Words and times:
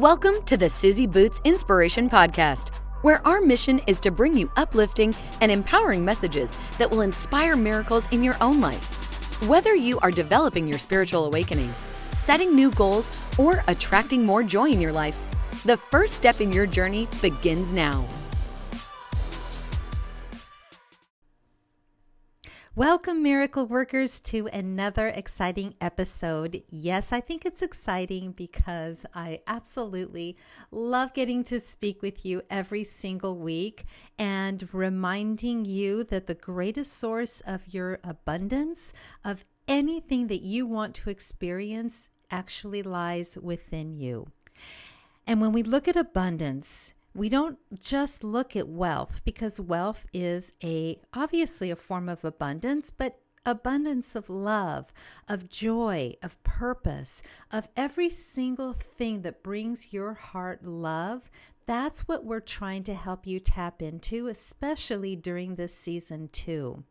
Welcome 0.00 0.42
to 0.42 0.58
the 0.58 0.68
Susie 0.68 1.06
Boots 1.06 1.40
Inspiration 1.44 2.10
Podcast, 2.10 2.68
where 3.00 3.26
our 3.26 3.40
mission 3.40 3.80
is 3.86 3.98
to 4.00 4.10
bring 4.10 4.36
you 4.36 4.50
uplifting 4.58 5.14
and 5.40 5.50
empowering 5.50 6.04
messages 6.04 6.54
that 6.76 6.90
will 6.90 7.00
inspire 7.00 7.56
miracles 7.56 8.06
in 8.10 8.22
your 8.22 8.36
own 8.42 8.60
life. 8.60 8.84
Whether 9.48 9.74
you 9.74 9.98
are 10.00 10.10
developing 10.10 10.68
your 10.68 10.78
spiritual 10.78 11.24
awakening, 11.24 11.72
setting 12.10 12.54
new 12.54 12.70
goals, 12.72 13.10
or 13.38 13.64
attracting 13.68 14.22
more 14.22 14.42
joy 14.42 14.68
in 14.68 14.82
your 14.82 14.92
life, 14.92 15.18
the 15.64 15.78
first 15.78 16.14
step 16.14 16.42
in 16.42 16.52
your 16.52 16.66
journey 16.66 17.08
begins 17.22 17.72
now. 17.72 18.06
Welcome, 22.76 23.22
miracle 23.22 23.64
workers, 23.64 24.20
to 24.20 24.48
another 24.48 25.08
exciting 25.08 25.76
episode. 25.80 26.62
Yes, 26.68 27.10
I 27.10 27.22
think 27.22 27.46
it's 27.46 27.62
exciting 27.62 28.32
because 28.32 29.06
I 29.14 29.40
absolutely 29.46 30.36
love 30.70 31.14
getting 31.14 31.42
to 31.44 31.58
speak 31.58 32.02
with 32.02 32.26
you 32.26 32.42
every 32.50 32.84
single 32.84 33.38
week 33.38 33.86
and 34.18 34.68
reminding 34.74 35.64
you 35.64 36.04
that 36.04 36.26
the 36.26 36.34
greatest 36.34 36.98
source 36.98 37.40
of 37.46 37.72
your 37.72 37.98
abundance, 38.04 38.92
of 39.24 39.46
anything 39.66 40.26
that 40.26 40.42
you 40.42 40.66
want 40.66 40.94
to 40.96 41.08
experience, 41.08 42.10
actually 42.30 42.82
lies 42.82 43.38
within 43.40 43.94
you. 43.94 44.26
And 45.26 45.40
when 45.40 45.52
we 45.52 45.62
look 45.62 45.88
at 45.88 45.96
abundance, 45.96 46.92
we 47.16 47.28
don't 47.30 47.58
just 47.80 48.22
look 48.22 48.54
at 48.54 48.68
wealth 48.68 49.22
because 49.24 49.58
wealth 49.58 50.06
is 50.12 50.52
a 50.62 51.00
obviously 51.14 51.70
a 51.70 51.76
form 51.76 52.08
of 52.08 52.24
abundance 52.24 52.90
but 52.90 53.18
abundance 53.46 54.14
of 54.14 54.28
love 54.28 54.92
of 55.28 55.48
joy 55.48 56.12
of 56.22 56.42
purpose 56.42 57.22
of 57.50 57.68
every 57.76 58.10
single 58.10 58.72
thing 58.72 59.22
that 59.22 59.42
brings 59.42 59.92
your 59.92 60.14
heart 60.14 60.64
love. 60.64 61.30
That's 61.64 62.06
what 62.06 62.24
we're 62.24 62.40
trying 62.40 62.84
to 62.84 62.94
help 62.94 63.26
you 63.26 63.40
tap 63.40 63.80
into 63.80 64.26
especially 64.26 65.16
during 65.16 65.54
this 65.54 65.74
season 65.74 66.28
too. 66.28 66.84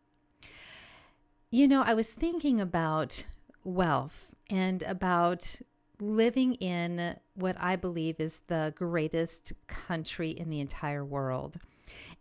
You 1.51 1.67
know 1.67 1.83
i 1.83 1.93
was 1.93 2.11
thinking 2.11 2.59
about 2.59 3.27
wealth 3.63 4.33
and 4.49 4.81
about 4.83 5.59
living 5.99 6.55
in 6.55 7.17
what 7.35 7.55
I 7.59 7.75
believe 7.75 8.19
is 8.19 8.41
the 8.47 8.73
greatest 8.75 9.53
country 9.67 10.31
in 10.31 10.49
the 10.49 10.59
entire 10.59 11.05
world. 11.05 11.57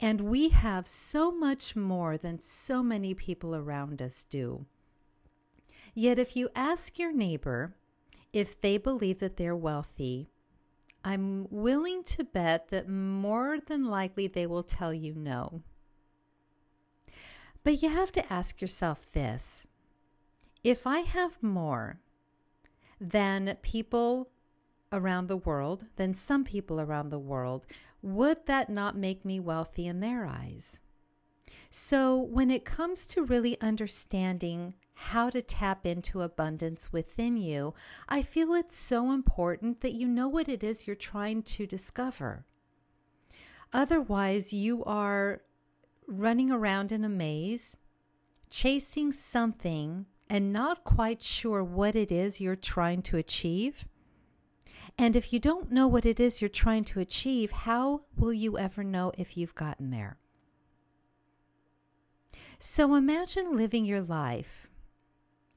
And 0.01 0.23
we 0.23 0.51
have 0.51 0.87
so 0.87 1.31
much 1.31 1.75
more 1.75 2.17
than 2.17 2.41
so 2.41 2.83
many 2.83 3.15
people 3.15 3.55
around 3.55 4.03
us 4.03 4.25
do. 4.25 4.67
Yet, 5.95 6.19
if 6.19 6.37
you 6.37 6.49
ask 6.55 6.99
your 6.99 7.13
neighbor 7.13 7.75
if 8.33 8.61
they 8.61 8.79
believe 8.79 9.21
that 9.21 9.37
they're 9.37 9.55
wealthy, 9.55 10.29
I'm 11.05 11.47
willing 11.51 12.03
to 12.05 12.25
bet 12.25 12.69
that 12.69 12.89
more 12.89 13.59
than 13.61 13.85
likely 13.85 14.27
they 14.27 14.47
will 14.47 14.63
tell 14.63 14.93
you 14.93 15.15
no. 15.15 15.63
But 17.63 17.83
you 17.83 17.91
have 17.91 18.11
to 18.13 18.33
ask 18.33 18.61
yourself 18.61 19.11
this 19.13 19.67
if 20.65 20.87
I 20.87 21.01
have 21.01 21.43
more, 21.43 22.01
than 23.11 23.57
people 23.63 24.31
around 24.93 25.27
the 25.27 25.37
world, 25.37 25.87
than 25.97 26.15
some 26.15 26.45
people 26.45 26.81
around 26.81 27.11
the 27.11 27.19
world, 27.19 27.67
would 28.03 28.47
that 28.47 28.71
not 28.71 28.97
make 28.97 29.25
me 29.25 29.41
wealthy 29.41 29.87
in 29.87 30.01
their 30.01 30.25
eyes? 30.25 30.81
So, 31.71 32.17
when 32.17 32.51
it 32.51 32.65
comes 32.65 33.07
to 33.09 33.25
really 33.25 33.61
understanding 33.61 34.75
how 34.95 35.29
to 35.31 35.43
tap 35.43 35.85
into 35.85 36.23
abundance 36.23 36.93
within 36.93 37.37
you, 37.37 37.75
I 38.09 38.23
feel 38.23 38.55
it's 38.55 38.77
so 38.77 39.11
important 39.11 39.81
that 39.81 39.93
you 39.93 40.07
know 40.07 40.29
what 40.29 40.49
it 40.49 40.63
is 40.63 40.87
you're 40.87 40.95
trying 40.95 41.43
to 41.43 41.67
discover. 41.67 42.47
Otherwise, 43.73 44.53
you 44.53 44.85
are 44.85 45.43
running 46.07 46.51
around 46.51 46.93
in 46.93 47.05
a 47.05 47.09
maze, 47.09 47.77
chasing 48.51 49.13
something 49.13 50.07
and 50.35 50.53
not 50.53 50.83
quite 50.83 51.23
sure 51.23 51.63
what 51.63 51.95
it 51.95 52.11
is 52.11 52.41
you're 52.41 52.57
trying 52.57 53.01
to 53.01 53.17
achieve. 53.17 53.87
And 54.99 55.15
if 55.15 55.33
you 55.33 55.39
don't 55.39 55.71
know 55.71 55.87
what 55.87 56.05
it 56.05 56.19
is 56.19 56.43
you're 56.43 56.49
trying 56.49 56.83
to 56.87 56.99
achieve, 56.99 57.53
how 57.53 58.01
will 58.17 58.33
you 58.33 58.59
ever 58.59 58.83
know 58.83 59.13
if 59.17 59.37
you've 59.37 59.55
gotten 59.55 59.93
there? 59.93 60.17
So 62.59 62.97
imagine 62.97 63.57
living 63.57 63.85
your 63.85 64.01
life, 64.01 64.69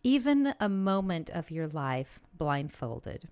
even 0.04 0.54
a 0.60 0.70
moment 0.70 1.32
of 1.32 1.50
your 1.50 1.68
life, 1.68 2.20
blindfolded. 2.38 3.30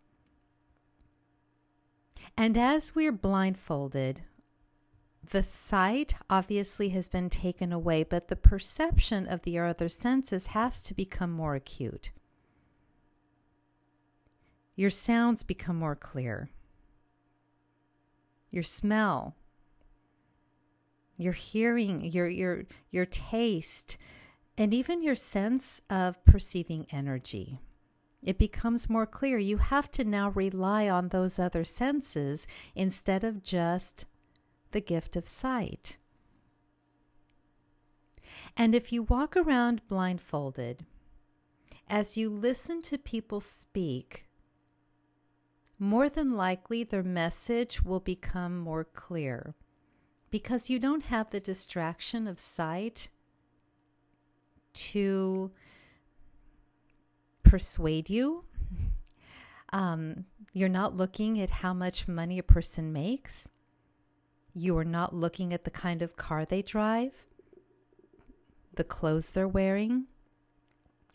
And 2.35 2.57
as 2.57 2.95
we're 2.95 3.11
blindfolded, 3.11 4.23
the 5.31 5.43
sight 5.43 6.15
obviously 6.29 6.89
has 6.89 7.07
been 7.07 7.29
taken 7.29 7.71
away, 7.71 8.03
but 8.03 8.27
the 8.27 8.35
perception 8.35 9.27
of 9.27 9.41
the 9.43 9.57
other 9.59 9.89
senses 9.89 10.47
has 10.47 10.81
to 10.83 10.93
become 10.93 11.31
more 11.31 11.55
acute. 11.55 12.11
Your 14.75 14.89
sounds 14.89 15.43
become 15.43 15.77
more 15.77 15.95
clear. 15.95 16.49
Your 18.51 18.63
smell, 18.63 19.35
your 21.17 21.33
hearing, 21.33 22.03
your 22.03 22.27
your 22.27 22.63
your 22.91 23.05
taste, 23.05 23.97
and 24.57 24.73
even 24.73 25.01
your 25.01 25.15
sense 25.15 25.81
of 25.89 26.23
perceiving 26.25 26.87
energy. 26.91 27.59
It 28.21 28.37
becomes 28.37 28.89
more 28.89 29.05
clear. 29.05 29.37
You 29.37 29.57
have 29.57 29.91
to 29.91 30.03
now 30.03 30.29
rely 30.29 30.89
on 30.89 31.09
those 31.09 31.37
other 31.37 31.63
senses 31.63 32.47
instead 32.73 33.23
of 33.23 33.43
just 33.43 34.05
the 34.75 34.81
gift 34.81 35.15
of 35.15 35.25
sight. 35.25 35.95
And 38.57 38.75
if 38.75 38.91
you 38.91 39.03
walk 39.03 39.37
around 39.37 39.87
blindfolded, 39.87 40.85
as 41.87 42.17
you 42.17 42.29
listen 42.29 42.81
to 42.81 42.97
people 42.97 43.39
speak, 43.39 44.25
more 45.79 46.09
than 46.09 46.35
likely 46.35 46.83
their 46.83 47.03
message 47.03 47.83
will 47.83 48.01
become 48.01 48.57
more 48.59 48.83
clear 48.83 49.55
because 50.29 50.69
you 50.69 50.77
don't 50.77 51.03
have 51.03 51.31
the 51.31 51.39
distraction 51.39 52.27
of 52.27 52.37
sight 52.37 53.07
to 54.73 55.51
persuade 57.43 58.09
you. 58.09 58.43
Um, 59.73 60.25
you're 60.53 60.69
not 60.69 60.95
looking 60.95 61.41
at 61.41 61.49
how 61.49 61.73
much 61.73 62.07
money 62.07 62.39
a 62.39 62.43
person 62.43 62.93
makes. 62.93 63.49
You 64.57 64.77
are 64.77 64.85
not 64.85 65.13
looking 65.13 65.53
at 65.53 65.65
the 65.65 65.69
kind 65.69 66.01
of 66.01 66.15
car 66.15 66.45
they 66.45 66.61
drive, 66.61 67.27
the 68.73 68.85
clothes 68.85 69.29
they're 69.29 69.47
wearing, 69.49 70.05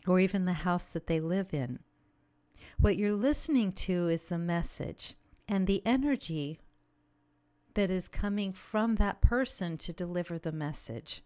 or 0.05 0.19
even 0.19 0.45
the 0.45 0.53
house 0.53 0.93
that 0.93 1.07
they 1.07 1.19
live 1.19 1.51
in. 1.51 1.79
What 2.79 2.97
you're 2.97 3.11
listening 3.11 3.71
to 3.73 4.09
is 4.09 4.29
the 4.29 4.37
message 4.37 5.15
and 5.47 5.65
the 5.65 5.81
energy 5.87 6.59
that 7.73 7.89
is 7.89 8.07
coming 8.07 8.53
from 8.53 8.95
that 8.95 9.21
person 9.21 9.75
to 9.79 9.91
deliver 9.91 10.37
the 10.37 10.51
message. 10.51 11.23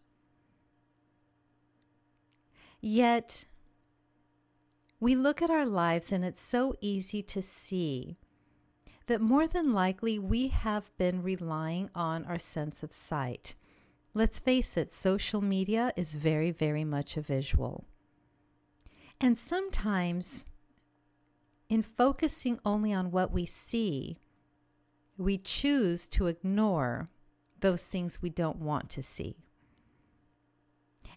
Yet, 2.80 3.46
we 5.02 5.16
look 5.16 5.42
at 5.42 5.50
our 5.50 5.66
lives 5.66 6.14
and 6.14 6.24
it's 6.24 6.42
so 6.42 6.75
easy 6.80 7.22
to 7.24 7.42
see 7.42 8.18
that 9.08 9.22
more 9.22 9.48
than 9.48 9.74
likely 9.74 10.18
we 10.18 10.48
have 10.48 10.96
been 10.98 11.22
relying 11.22 11.90
on 11.94 12.26
our 12.26 12.40
sense 12.40 12.84
of 12.84 12.92
sight. 12.92 13.56
Let's 14.14 14.40
face 14.40 14.78
it, 14.78 14.92
social 14.92 15.42
media 15.42 15.92
is 15.96 16.16
very, 16.16 16.52
very 16.52 16.84
much 16.84 17.18
a 17.18 17.22
visual. 17.22 17.86
And 19.20 19.38
sometimes, 19.38 20.46
in 21.70 21.82
focusing 21.82 22.60
only 22.66 22.94
on 22.94 23.12
what 23.12 23.32
we 23.32 23.46
see, 23.46 24.18
we 25.18 25.38
choose 25.38 26.08
to 26.10 26.28
ignore 26.28 27.10
those 27.62 27.86
things 27.86 28.22
we 28.22 28.30
don't 28.30 28.58
want 28.58 28.90
to 28.92 29.04
see. 29.04 29.38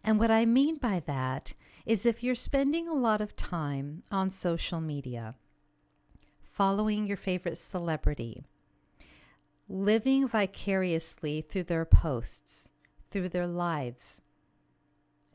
And 0.05 0.19
what 0.19 0.31
I 0.31 0.44
mean 0.44 0.76
by 0.76 1.00
that 1.00 1.55
is 1.84 2.06
if 2.06 2.23
you're 2.23 2.34
spending 2.34 2.88
a 2.88 2.94
lot 2.94 3.20
of 3.20 3.34
time 3.34 4.02
on 4.11 4.31
social 4.31 4.81
media, 4.81 5.34
following 6.58 7.06
your 7.06 7.16
favorite 7.16 7.56
celebrity, 7.56 8.43
living 9.69 10.26
vicariously 10.26 11.40
through 11.40 11.62
their 11.62 11.84
posts, 11.84 12.72
through 13.12 13.28
their 13.28 13.46
lives, 13.46 14.22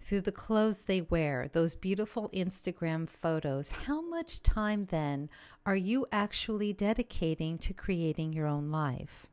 through 0.02 0.20
the 0.20 0.34
clothes 0.34 0.82
they 0.82 1.00
wear, 1.00 1.48
those 1.54 1.76
beautiful 1.76 2.30
Instagram 2.34 3.08
photos, 3.08 3.72
how 3.72 4.02
much 4.02 4.44
time 4.44 4.84
then 4.88 5.30
are 5.66 5.78
you 5.78 6.06
actually 6.12 6.74
dedicating 6.74 7.58
to 7.58 7.74
creating 7.74 8.34
your 8.34 8.46
own 8.46 8.70
life? 8.70 9.28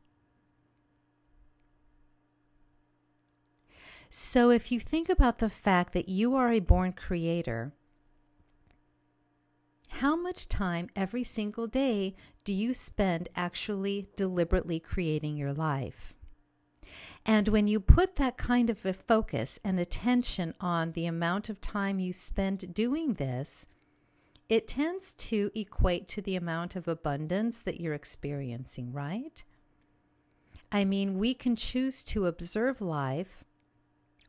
So, 4.09 4.49
if 4.49 4.71
you 4.71 4.79
think 4.79 5.09
about 5.09 5.39
the 5.39 5.49
fact 5.49 5.91
that 5.91 6.07
you 6.07 6.35
are 6.35 6.53
a 6.53 6.61
born 6.61 6.93
creator, 6.93 7.73
How 9.91 10.15
much 10.15 10.47
time 10.47 10.87
every 10.95 11.23
single 11.23 11.67
day 11.67 12.15
do 12.43 12.53
you 12.53 12.73
spend 12.73 13.29
actually 13.35 14.07
deliberately 14.15 14.79
creating 14.79 15.37
your 15.37 15.53
life? 15.53 16.15
And 17.25 17.47
when 17.49 17.67
you 17.67 17.79
put 17.79 18.15
that 18.15 18.37
kind 18.37 18.69
of 18.69 18.83
a 18.83 18.93
focus 18.93 19.59
and 19.63 19.79
attention 19.79 20.55
on 20.59 20.93
the 20.93 21.05
amount 21.05 21.49
of 21.49 21.61
time 21.61 21.99
you 21.99 22.13
spend 22.13 22.73
doing 22.73 23.13
this, 23.13 23.67
it 24.49 24.67
tends 24.67 25.13
to 25.13 25.51
equate 25.53 26.07
to 26.09 26.21
the 26.21 26.35
amount 26.35 26.75
of 26.75 26.87
abundance 26.87 27.59
that 27.59 27.79
you're 27.79 27.93
experiencing, 27.93 28.91
right? 28.91 29.43
I 30.71 30.83
mean, 30.83 31.19
we 31.19 31.33
can 31.35 31.55
choose 31.55 32.03
to 32.05 32.25
observe 32.25 32.81
life 32.81 33.43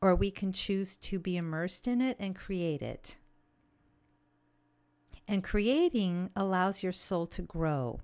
or 0.03 0.15
we 0.15 0.31
can 0.31 0.53
choose 0.53 0.97
to 0.99 1.19
be 1.19 1.37
immersed 1.37 1.89
in 1.89 2.01
it 2.03 2.17
and 2.21 2.37
create 2.37 2.83
it. 2.83 3.17
And 5.29 5.45
creating 5.45 6.31
allows 6.35 6.83
your 6.83 6.93
soul 6.93 7.27
to 7.29 7.43
grow 7.43 8.01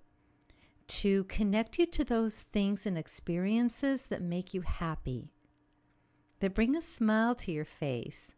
to 0.89 1.25
connect 1.25 1.79
you 1.79 1.87
to 1.87 2.03
those 2.03 2.41
things 2.41 2.87
and 2.87 2.99
experiences 2.99 4.07
that 4.07 4.23
make 4.23 4.55
you 4.55 4.63
happy, 4.63 5.31
that 6.41 6.55
bring 6.55 6.75
a 6.75 6.83
smile 6.83 7.35
to 7.35 7.53
your 7.53 7.65
face, 7.65 8.35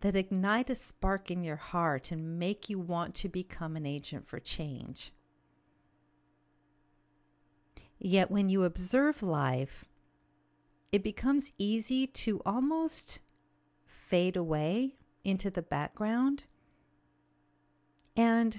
that 0.00 0.16
ignite 0.16 0.68
a 0.68 0.74
spark 0.74 1.30
in 1.30 1.42
your 1.44 1.56
heart 1.56 2.10
and 2.10 2.38
make 2.38 2.68
you 2.68 2.78
want 2.78 3.14
to 3.14 3.28
become 3.28 3.76
an 3.76 3.86
agent 3.86 4.26
for 4.26 4.40
change. 4.40 5.12
Yet 7.98 8.30
when 8.30 8.48
you 8.48 8.64
observe 8.64 9.22
life, 9.22 9.86
it 10.90 11.02
becomes 11.02 11.52
easy 11.58 12.06
to 12.08 12.42
almost 12.44 13.20
fade 13.86 14.36
away 14.36 14.96
into 15.22 15.48
the 15.48 15.62
background. 15.62 16.44
And 18.16 18.58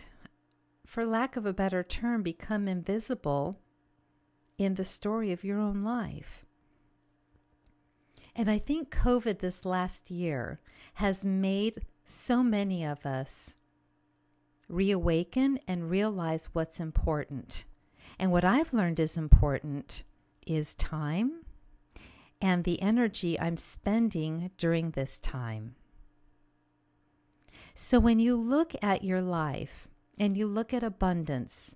for 0.86 1.06
lack 1.06 1.36
of 1.36 1.46
a 1.46 1.54
better 1.54 1.84
term, 1.84 2.24
become 2.24 2.68
invisible 2.68 3.60
in 4.58 4.76
the 4.76 4.86
story 4.86 5.32
of 5.32 5.44
your 5.44 5.60
own 5.60 5.84
life. 5.84 6.46
And 8.36 8.50
I 8.50 8.60
think 8.60 8.94
COVID 8.94 9.40
this 9.40 9.66
last 9.66 10.12
year 10.12 10.60
has 10.96 11.24
made 11.24 11.86
so 12.04 12.44
many 12.44 12.86
of 12.86 13.06
us 13.06 13.58
reawaken 14.68 15.60
and 15.68 15.90
realize 15.90 16.50
what's 16.54 16.80
important. 16.80 17.66
And 18.20 18.32
what 18.32 18.44
I've 18.44 18.74
learned 18.74 19.00
is 19.00 19.18
important 19.18 20.04
is 20.46 20.76
time 20.76 21.42
and 22.42 22.64
the 22.64 22.82
energy 22.82 23.40
I'm 23.40 23.58
spending 23.58 24.52
during 24.58 24.92
this 24.92 25.20
time. 25.20 25.76
So 27.76 28.00
when 28.00 28.20
you 28.20 28.36
look 28.36 28.74
at 28.82 29.04
your 29.04 29.22
life, 29.22 29.90
and 30.18 30.38
you 30.38 30.48
look 30.48 30.74
at 30.74 30.84
abundance 30.84 31.76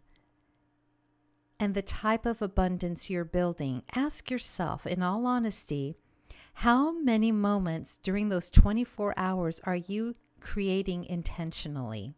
and 1.59 1.73
the 1.73 1.81
type 1.81 2.25
of 2.25 2.41
abundance 2.41 3.09
you're 3.09 3.25
building, 3.25 3.83
ask 3.93 4.31
yourself, 4.31 4.87
in 4.87 5.03
all 5.03 5.25
honesty, 5.27 5.97
how 6.53 6.93
many 6.93 7.33
moments 7.33 7.97
during 7.97 8.29
those 8.29 8.49
24 8.49 9.13
hours 9.17 9.59
are 9.65 9.75
you 9.75 10.15
creating 10.39 11.03
intentionally? 11.03 12.13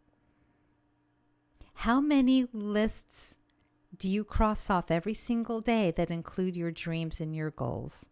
How 1.74 2.00
many 2.00 2.48
lists 2.54 3.38
do 3.98 4.08
you 4.08 4.24
cross 4.24 4.70
off 4.70 4.92
every 4.92 5.16
single 5.16 5.60
day 5.60 5.90
that 5.98 6.12
include 6.12 6.56
your 6.56 6.72
dreams 6.72 7.20
and 7.20 7.36
your 7.36 7.50
goals? 7.50 8.10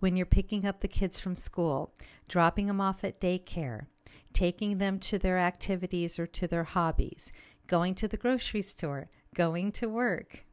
When 0.00 0.16
you're 0.16 0.24
picking 0.24 0.66
up 0.66 0.80
the 0.80 0.88
kids 0.88 1.20
from 1.20 1.36
school, 1.36 1.94
dropping 2.26 2.68
them 2.68 2.80
off 2.80 3.04
at 3.04 3.20
daycare, 3.20 3.86
taking 4.32 4.78
them 4.78 4.98
to 4.98 5.18
their 5.18 5.38
activities 5.38 6.18
or 6.18 6.26
to 6.26 6.46
their 6.46 6.64
hobbies, 6.64 7.32
going 7.66 7.94
to 7.94 8.08
the 8.08 8.16
grocery 8.16 8.62
store, 8.62 9.08
going 9.34 9.72
to 9.72 9.88
work. 9.88 10.44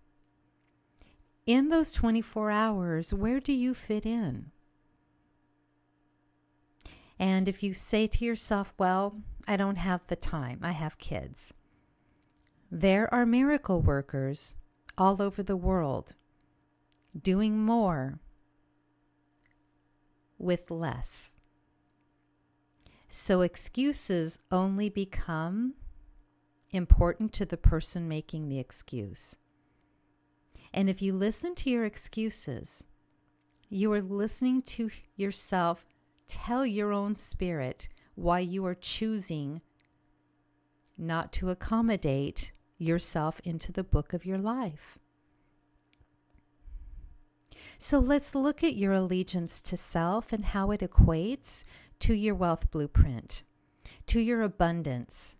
In 1.45 1.69
those 1.69 1.91
24 1.91 2.51
hours, 2.51 3.13
where 3.13 3.39
do 3.39 3.53
you 3.53 3.73
fit 3.73 4.05
in? 4.05 4.51
And 7.19 7.47
if 7.47 7.61
you 7.61 7.73
say 7.73 8.07
to 8.07 8.25
yourself, 8.25 8.73
well, 8.77 9.21
I 9.47 9.57
don't 9.57 9.75
have 9.75 10.07
the 10.07 10.15
time, 10.15 10.59
I 10.61 10.71
have 10.71 10.97
kids. 10.97 11.53
There 12.71 13.13
are 13.13 13.25
miracle 13.25 13.81
workers 13.81 14.55
all 14.97 15.21
over 15.21 15.43
the 15.43 15.57
world 15.57 16.15
doing 17.19 17.57
more 17.57 18.19
with 20.37 20.71
less. 20.71 21.33
So 23.13 23.41
excuses 23.41 24.39
only 24.53 24.87
become 24.87 25.73
important 26.69 27.33
to 27.33 27.45
the 27.45 27.57
person 27.57 28.07
making 28.07 28.47
the 28.47 28.57
excuse. 28.57 29.35
And 30.73 30.89
if 30.89 31.01
you 31.01 31.11
listen 31.11 31.53
to 31.55 31.69
your 31.69 31.83
excuses, 31.83 32.85
you 33.69 33.91
are 33.91 34.01
listening 34.01 34.61
to 34.61 34.89
yourself 35.17 35.85
tell 36.25 36.65
your 36.65 36.93
own 36.93 37.17
spirit 37.17 37.89
why 38.15 38.39
you 38.39 38.65
are 38.65 38.75
choosing 38.75 39.59
not 40.97 41.33
to 41.33 41.49
accommodate 41.49 42.53
yourself 42.77 43.41
into 43.43 43.73
the 43.73 43.83
book 43.83 44.13
of 44.13 44.25
your 44.25 44.37
life. 44.37 44.97
So 47.77 47.99
let's 47.99 48.35
look 48.35 48.63
at 48.63 48.77
your 48.77 48.93
allegiance 48.93 49.59
to 49.63 49.75
self 49.75 50.31
and 50.31 50.45
how 50.45 50.71
it 50.71 50.79
equates 50.79 51.65
to 52.01 52.13
your 52.13 52.36
wealth 52.36 52.69
blueprint, 52.71 53.44
to 54.07 54.19
your 54.19 54.42
abundance, 54.42 55.38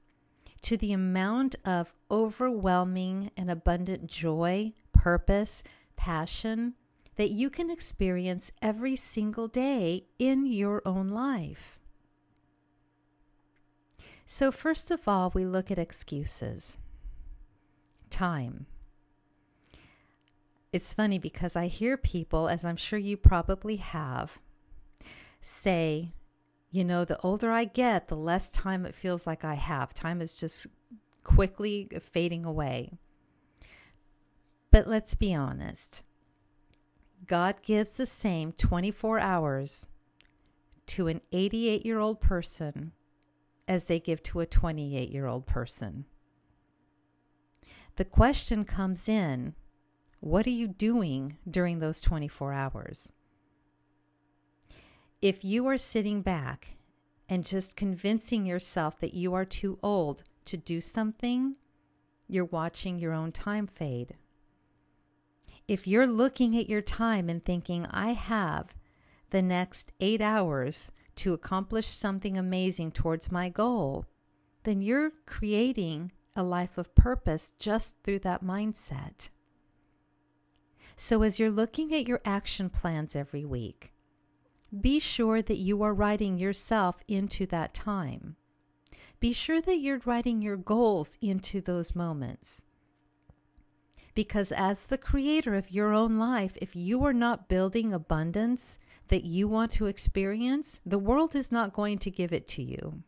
to 0.62 0.78
the 0.78 0.94
amount 0.94 1.56
of 1.66 1.94
overwhelming 2.10 3.32
and 3.36 3.50
abundant 3.50 4.08
joy, 4.08 4.72
purpose, 4.94 5.64
passion 5.96 6.76
that 7.16 7.32
you 7.32 7.50
can 7.50 7.70
experience 7.70 8.52
every 8.62 8.96
single 8.96 9.48
day 9.48 10.06
in 10.18 10.46
your 10.46 10.82
own 10.86 11.10
life. 11.10 11.80
So, 14.26 14.52
first 14.52 14.92
of 14.92 15.08
all, 15.08 15.32
we 15.34 15.46
look 15.46 15.72
at 15.72 15.78
excuses. 15.78 16.78
Time. 18.10 18.66
It's 20.72 20.94
funny 20.94 21.20
because 21.20 21.56
I 21.56 21.68
hear 21.68 21.98
people, 21.98 22.48
as 22.48 22.64
I'm 22.64 22.78
sure 22.78 23.00
you 23.00 23.18
probably 23.18 23.76
have, 23.76 24.40
say, 25.42 26.14
you 26.72 26.86
know, 26.86 27.04
the 27.04 27.20
older 27.20 27.52
I 27.52 27.66
get, 27.66 28.08
the 28.08 28.16
less 28.16 28.52
time 28.52 28.86
it 28.86 28.96
feels 28.96 29.28
like 29.28 29.44
I 29.44 29.56
have. 29.56 29.94
Time 29.94 30.22
is 30.22 30.38
just 30.38 30.68
quickly 31.24 31.90
fading 32.02 32.46
away. 32.46 32.94
But 34.72 34.88
let's 34.88 35.16
be 35.16 35.34
honest 35.34 36.04
God 37.28 37.62
gives 37.62 37.92
the 37.92 38.06
same 38.06 38.52
24 38.52 39.20
hours 39.20 39.90
to 40.88 41.08
an 41.08 41.22
88 41.32 41.86
year 41.86 42.00
old 42.00 42.20
person 42.20 42.94
as 43.68 43.86
they 43.86 44.00
give 44.00 44.24
to 44.24 44.40
a 44.40 44.46
28 44.46 45.12
year 45.12 45.28
old 45.28 45.46
person. 45.46 46.06
The 47.98 48.06
question 48.06 48.66
comes 48.66 49.08
in 49.08 49.56
what 50.20 50.48
are 50.48 50.52
you 50.52 50.68
doing 50.68 51.38
during 51.50 51.80
those 51.80 52.02
24 52.02 52.54
hours? 52.54 53.14
If 55.22 55.46
you 55.46 55.68
are 55.68 55.78
sitting 55.78 56.22
back 56.22 56.78
and 57.30 57.46
just 57.46 57.76
convincing 57.76 58.46
yourself 58.46 59.00
that 59.00 59.14
you 59.14 59.34
are 59.34 59.46
too 59.46 59.78
old 59.84 60.24
to 60.46 60.58
do 60.58 60.82
something, 60.82 61.56
you're 62.28 62.46
watching 62.46 62.98
your 62.98 63.14
own 63.14 63.32
time 63.32 63.68
fade. 63.68 64.16
If 65.68 65.88
you're 65.88 66.08
looking 66.08 66.58
at 66.58 66.70
your 66.70 66.82
time 66.82 67.30
and 67.30 67.44
thinking, 67.44 67.86
I 67.92 68.14
have 68.14 68.74
the 69.30 69.42
next 69.42 69.94
eight 70.00 70.22
hours 70.22 70.92
to 71.18 71.34
accomplish 71.34 71.88
something 71.88 72.36
amazing 72.38 72.92
towards 72.92 73.32
my 73.32 73.50
goal, 73.50 74.06
then 74.64 74.82
you're 74.82 75.12
creating 75.26 76.12
a 76.36 76.44
life 76.44 76.78
of 76.78 76.96
purpose 76.96 77.54
just 77.60 77.96
through 78.04 78.20
that 78.20 78.44
mindset. 78.44 79.30
So, 80.96 81.22
as 81.22 81.40
you're 81.40 81.50
looking 81.50 81.94
at 81.94 82.08
your 82.08 82.22
action 82.26 82.70
plans 82.70 83.16
every 83.16 83.46
week, 83.46 83.92
be 84.80 85.00
sure 85.00 85.42
that 85.42 85.58
you 85.58 85.84
are 85.84 85.94
writing 85.94 86.38
yourself 86.38 87.04
into 87.08 87.46
that 87.48 87.74
time. 87.74 88.38
Be 89.20 89.34
sure 89.34 89.62
that 89.62 89.80
you're 89.80 90.02
writing 90.06 90.42
your 90.42 90.58
goals 90.58 91.18
into 91.22 91.60
those 91.62 91.96
moments. 91.96 92.66
Because 94.14 94.52
as 94.52 94.86
the 94.86 94.98
creator 94.98 95.56
of 95.56 95.72
your 95.72 95.94
own 95.94 96.18
life, 96.18 96.58
if 96.62 96.76
you 96.76 97.04
are 97.06 97.14
not 97.14 97.50
building 97.50 97.94
abundance 97.94 98.80
that 99.08 99.26
you 99.26 99.48
want 99.48 99.72
to 99.74 99.88
experience, 99.88 100.80
the 100.86 101.00
world 101.00 101.36
is 101.36 101.52
not 101.52 101.74
going 101.74 101.98
to 102.00 102.12
give 102.12 102.34
it 102.34 102.48
to 102.50 102.64
you. 102.64 103.04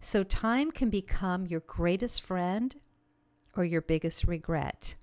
So, 0.00 0.22
time 0.22 0.70
can 0.70 0.88
become 0.88 1.46
your 1.46 1.60
greatest 1.60 2.22
friend 2.22 2.74
or 3.54 3.64
your 3.64 3.82
biggest 3.82 4.24
regret. 4.24 4.94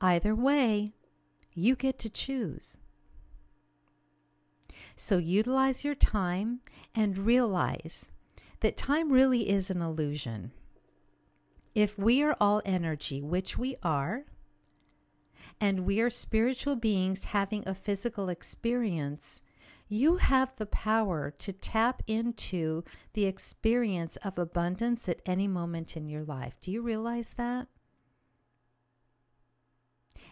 Either 0.00 0.34
way, 0.34 0.94
you 1.54 1.74
get 1.74 1.98
to 1.98 2.08
choose. 2.08 2.78
So 5.00 5.18
utilize 5.18 5.84
your 5.84 5.94
time 5.94 6.58
and 6.92 7.16
realize 7.16 8.10
that 8.58 8.76
time 8.76 9.12
really 9.12 9.48
is 9.48 9.70
an 9.70 9.80
illusion. 9.80 10.50
If 11.72 11.96
we 11.96 12.20
are 12.24 12.36
all 12.40 12.60
energy, 12.64 13.22
which 13.22 13.56
we 13.56 13.76
are, 13.84 14.24
and 15.60 15.86
we 15.86 16.00
are 16.00 16.10
spiritual 16.10 16.74
beings 16.74 17.26
having 17.26 17.62
a 17.64 17.76
physical 17.76 18.28
experience, 18.28 19.40
you 19.86 20.16
have 20.16 20.56
the 20.56 20.66
power 20.66 21.30
to 21.30 21.52
tap 21.52 22.02
into 22.08 22.82
the 23.12 23.26
experience 23.26 24.16
of 24.16 24.36
abundance 24.36 25.08
at 25.08 25.22
any 25.24 25.46
moment 25.46 25.96
in 25.96 26.08
your 26.08 26.24
life. 26.24 26.60
Do 26.60 26.72
you 26.72 26.82
realize 26.82 27.34
that? 27.34 27.68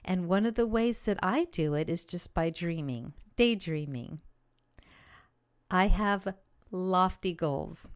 And 0.05 0.29
one 0.29 0.45
of 0.45 0.57
the 0.57 0.67
ways 0.67 1.05
that 1.05 1.21
I 1.23 1.45
do 1.53 1.75
it 1.75 1.89
is 1.89 2.05
just 2.05 2.35
by 2.35 2.51
dreaming, 2.51 3.13
daydreaming. 3.37 4.23
I 5.71 5.89
have 5.89 6.35
lofty 6.71 7.35
goals. 7.35 7.89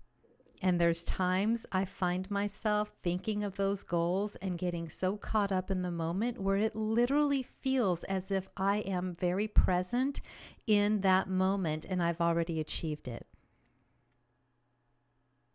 And 0.63 0.79
there's 0.79 1.05
times 1.05 1.65
I 1.73 1.87
find 1.87 2.31
myself 2.31 2.93
thinking 3.03 3.45
of 3.45 3.57
those 3.57 3.83
goals 3.83 4.37
and 4.37 4.59
getting 4.59 4.91
so 4.91 5.17
caught 5.17 5.51
up 5.53 5.71
in 5.71 5.81
the 5.81 5.91
moment 5.91 6.39
where 6.39 6.57
it 6.57 6.77
literally 6.77 7.43
feels 7.43 8.05
as 8.05 8.31
if 8.31 8.49
I 8.57 8.79
am 8.79 9.15
very 9.15 9.49
present 9.49 10.21
in 10.67 11.01
that 11.01 11.29
moment 11.31 11.87
and 11.89 12.03
I've 12.03 12.21
already 12.21 12.61
achieved 12.61 13.09
it. 13.09 13.27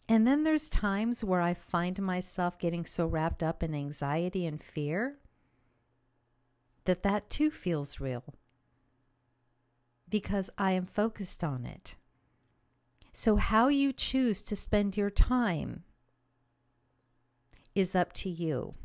And 0.10 0.26
then 0.26 0.44
there's 0.44 0.70
times 0.70 1.24
where 1.24 1.42
I 1.42 1.54
find 1.54 2.02
myself 2.02 2.58
getting 2.58 2.86
so 2.86 3.06
wrapped 3.06 3.44
up 3.44 3.62
in 3.62 3.76
anxiety 3.76 4.46
and 4.46 4.62
fear 4.62 5.18
that 6.86 7.04
that 7.04 7.30
too 7.30 7.52
feels 7.52 8.00
real 8.00 8.24
because 10.10 10.50
I 10.58 10.72
am 10.72 10.86
focused 10.86 11.44
on 11.44 11.66
it. 11.66 11.96
So, 13.18 13.38
how 13.38 13.70
you 13.70 13.94
choose 13.94 14.44
to 14.44 14.58
spend 14.58 14.98
your 14.98 15.10
time 15.10 15.86
is 17.74 17.96
up 17.96 18.12
to 18.12 18.30
you. 18.30 18.76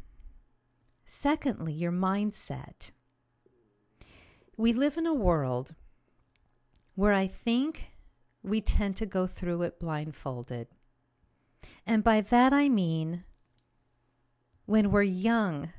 Secondly, 1.04 1.72
your 1.72 1.90
mindset. 1.90 2.92
We 4.56 4.72
live 4.72 4.96
in 4.96 5.04
a 5.04 5.12
world 5.12 5.74
where 6.94 7.12
I 7.12 7.26
think 7.26 7.90
we 8.40 8.60
tend 8.60 8.96
to 8.98 9.04
go 9.04 9.26
through 9.26 9.62
it 9.62 9.80
blindfolded. 9.80 10.68
And 11.84 12.04
by 12.04 12.20
that 12.20 12.52
I 12.52 12.68
mean 12.68 13.24
when 14.64 14.92
we're 14.92 15.02
young, 15.02 15.72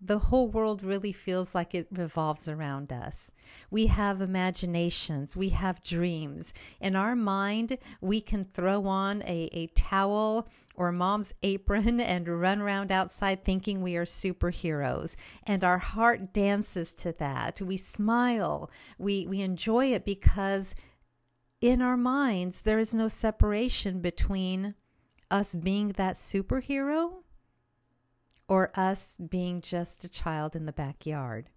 the 0.00 0.18
whole 0.18 0.48
world 0.48 0.82
really 0.82 1.12
feels 1.12 1.54
like 1.54 1.74
it 1.74 1.88
revolves 1.90 2.48
around 2.48 2.92
us. 2.92 3.32
We 3.70 3.86
have 3.86 4.20
imaginations, 4.20 5.36
we 5.36 5.48
have 5.50 5.82
dreams. 5.82 6.54
In 6.80 6.94
our 6.94 7.16
mind, 7.16 7.78
we 8.00 8.20
can 8.20 8.44
throw 8.44 8.86
on 8.86 9.22
a, 9.22 9.48
a 9.52 9.66
towel 9.68 10.48
or 10.74 10.92
mom's 10.92 11.34
apron 11.42 12.00
and 12.14 12.28
run 12.28 12.60
around 12.60 12.92
outside 12.92 13.44
thinking 13.44 13.82
we 13.82 13.96
are 13.96 14.04
superheroes. 14.04 15.16
And 15.44 15.64
our 15.64 15.78
heart 15.78 16.32
dances 16.32 16.94
to 16.96 17.12
that. 17.18 17.60
We 17.60 17.76
smile, 17.76 18.70
we, 18.98 19.26
we 19.26 19.40
enjoy 19.40 19.86
it 19.86 20.04
because 20.04 20.74
in 21.60 21.82
our 21.82 21.96
minds, 21.96 22.62
there 22.62 22.78
is 22.78 22.94
no 22.94 23.08
separation 23.08 24.00
between 24.00 24.76
us 25.30 25.56
being 25.56 25.88
that 25.88 26.14
superhero 26.14 27.22
or 28.48 28.70
us 28.74 29.16
being 29.16 29.60
just 29.60 30.04
a 30.04 30.08
child 30.08 30.56
in 30.56 30.66
the 30.66 30.72
backyard. 30.72 31.50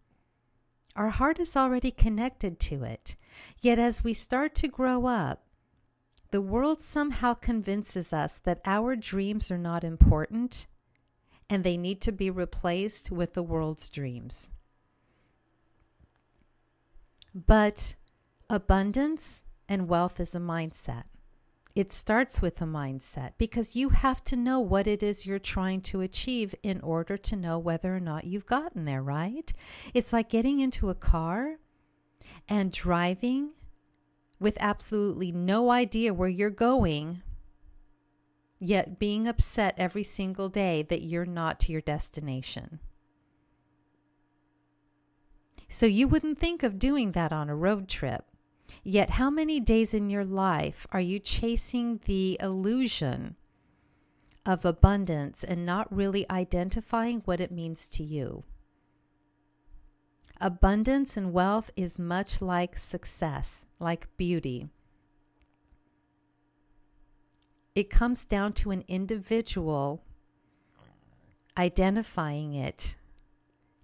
Our 0.95 1.09
heart 1.09 1.39
is 1.39 1.55
already 1.55 1.91
connected 1.91 2.59
to 2.61 2.83
it. 2.83 3.15
Yet 3.61 3.79
as 3.79 4.03
we 4.03 4.13
start 4.13 4.53
to 4.55 4.67
grow 4.67 5.05
up, 5.05 5.45
the 6.31 6.41
world 6.41 6.81
somehow 6.81 7.33
convinces 7.33 8.13
us 8.13 8.37
that 8.39 8.61
our 8.65 8.95
dreams 8.95 9.51
are 9.51 9.57
not 9.57 9.83
important 9.83 10.67
and 11.49 11.63
they 11.63 11.77
need 11.77 12.01
to 12.01 12.11
be 12.11 12.29
replaced 12.29 13.11
with 13.11 13.33
the 13.33 13.43
world's 13.43 13.89
dreams. 13.89 14.51
But 17.33 17.95
abundance 18.49 19.43
and 19.67 19.87
wealth 19.87 20.19
is 20.19 20.35
a 20.35 20.39
mindset. 20.39 21.03
It 21.73 21.91
starts 21.91 22.41
with 22.41 22.61
a 22.61 22.65
mindset 22.65 23.31
because 23.37 23.75
you 23.75 23.89
have 23.89 24.23
to 24.25 24.35
know 24.35 24.59
what 24.59 24.87
it 24.87 25.01
is 25.01 25.25
you're 25.25 25.39
trying 25.39 25.81
to 25.81 26.01
achieve 26.01 26.53
in 26.63 26.81
order 26.81 27.17
to 27.17 27.35
know 27.35 27.57
whether 27.57 27.95
or 27.95 27.99
not 27.99 28.25
you've 28.25 28.45
gotten 28.45 28.85
there, 28.85 29.01
right? 29.01 29.51
It's 29.93 30.11
like 30.11 30.29
getting 30.29 30.59
into 30.59 30.89
a 30.89 30.95
car 30.95 31.57
and 32.49 32.71
driving 32.71 33.51
with 34.39 34.57
absolutely 34.59 35.31
no 35.31 35.69
idea 35.69 36.13
where 36.13 36.27
you're 36.27 36.49
going, 36.49 37.21
yet 38.59 38.99
being 38.99 39.27
upset 39.27 39.73
every 39.77 40.03
single 40.03 40.49
day 40.49 40.81
that 40.83 41.03
you're 41.03 41.25
not 41.25 41.59
to 41.61 41.71
your 41.71 41.81
destination. 41.81 42.79
So 45.69 45.85
you 45.85 46.07
wouldn't 46.07 46.37
think 46.37 46.63
of 46.63 46.79
doing 46.79 47.13
that 47.13 47.31
on 47.31 47.49
a 47.49 47.55
road 47.55 47.87
trip. 47.87 48.25
Yet, 48.83 49.11
how 49.11 49.29
many 49.29 49.59
days 49.59 49.93
in 49.93 50.09
your 50.09 50.25
life 50.25 50.87
are 50.91 51.01
you 51.01 51.19
chasing 51.19 51.99
the 52.05 52.37
illusion 52.41 53.35
of 54.45 54.65
abundance 54.65 55.43
and 55.43 55.65
not 55.65 55.93
really 55.93 56.27
identifying 56.29 57.21
what 57.25 57.39
it 57.39 57.51
means 57.51 57.87
to 57.89 58.03
you? 58.03 58.43
Abundance 60.39 61.15
and 61.15 61.31
wealth 61.31 61.69
is 61.75 61.99
much 61.99 62.41
like 62.41 62.75
success, 62.75 63.67
like 63.79 64.07
beauty. 64.17 64.69
It 67.75 67.91
comes 67.91 68.25
down 68.25 68.53
to 68.53 68.71
an 68.71 68.83
individual 68.87 70.03
identifying 71.57 72.55
it 72.55 72.95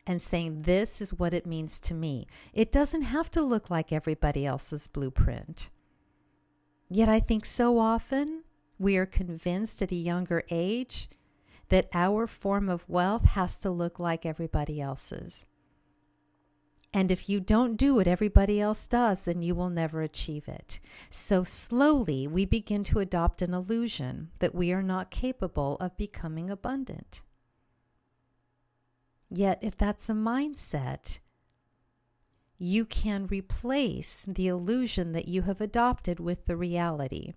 and 0.08 0.22
saying, 0.22 0.62
This 0.62 1.02
is 1.02 1.14
what 1.14 1.34
it 1.34 1.46
means 1.46 1.80
to 1.82 1.94
me. 1.94 2.26
It 2.54 2.72
doesn't 2.72 3.04
have 3.04 3.30
to 3.32 3.42
look 3.42 3.70
like 3.70 3.92
everybody 3.92 4.46
else's 4.46 4.88
blueprint. 4.88 5.70
Yet 6.90 7.10
I 7.10 7.20
think 7.20 7.46
so 7.46 7.78
often 7.78 8.44
we 8.80 8.96
are 8.96 9.06
convinced 9.06 9.82
at 9.82 9.92
a 9.92 9.96
younger 9.96 10.44
age 10.50 11.10
that 11.70 11.90
our 11.94 12.26
form 12.26 12.70
of 12.70 12.88
wealth 12.88 13.26
has 13.26 13.60
to 13.60 13.70
look 13.70 14.00
like 14.00 14.26
everybody 14.26 14.80
else's. 14.80 15.46
And 16.94 17.12
if 17.12 17.28
you 17.28 17.42
don't 17.42 17.76
do 17.76 17.96
what 17.96 18.08
everybody 18.08 18.62
else 18.62 18.88
does, 18.88 19.26
then 19.26 19.42
you 19.42 19.54
will 19.54 19.70
never 19.70 20.02
achieve 20.02 20.48
it. 20.48 20.80
So 21.10 21.44
slowly 21.44 22.28
we 22.28 22.46
begin 22.46 22.86
to 22.86 23.00
adopt 23.00 23.42
an 23.42 23.54
illusion 23.54 24.30
that 24.40 24.56
we 24.56 24.72
are 24.72 24.82
not 24.82 25.12
capable 25.12 25.76
of 25.82 25.98
becoming 25.98 26.50
abundant. 26.50 27.24
Yet, 29.30 29.60
if 29.62 29.78
that's 29.78 30.10
a 30.10 30.14
mindset, 30.14 31.20
you 32.58 32.86
can 32.86 33.28
replace 33.28 34.26
the 34.28 34.48
illusion 34.48 35.12
that 35.12 35.28
you 35.28 35.44
have 35.44 35.62
adopted 35.62 36.20
with 36.20 36.46
the 36.46 36.56
reality. 36.56 37.34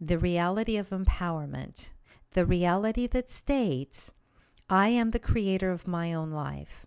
The 0.00 0.18
reality 0.18 0.76
of 0.76 0.90
empowerment, 0.90 1.90
the 2.32 2.46
reality 2.46 3.06
that 3.08 3.30
states, 3.30 4.12
I 4.68 4.88
am 4.88 5.10
the 5.10 5.18
creator 5.18 5.70
of 5.70 5.88
my 5.88 6.12
own 6.12 6.30
life. 6.30 6.86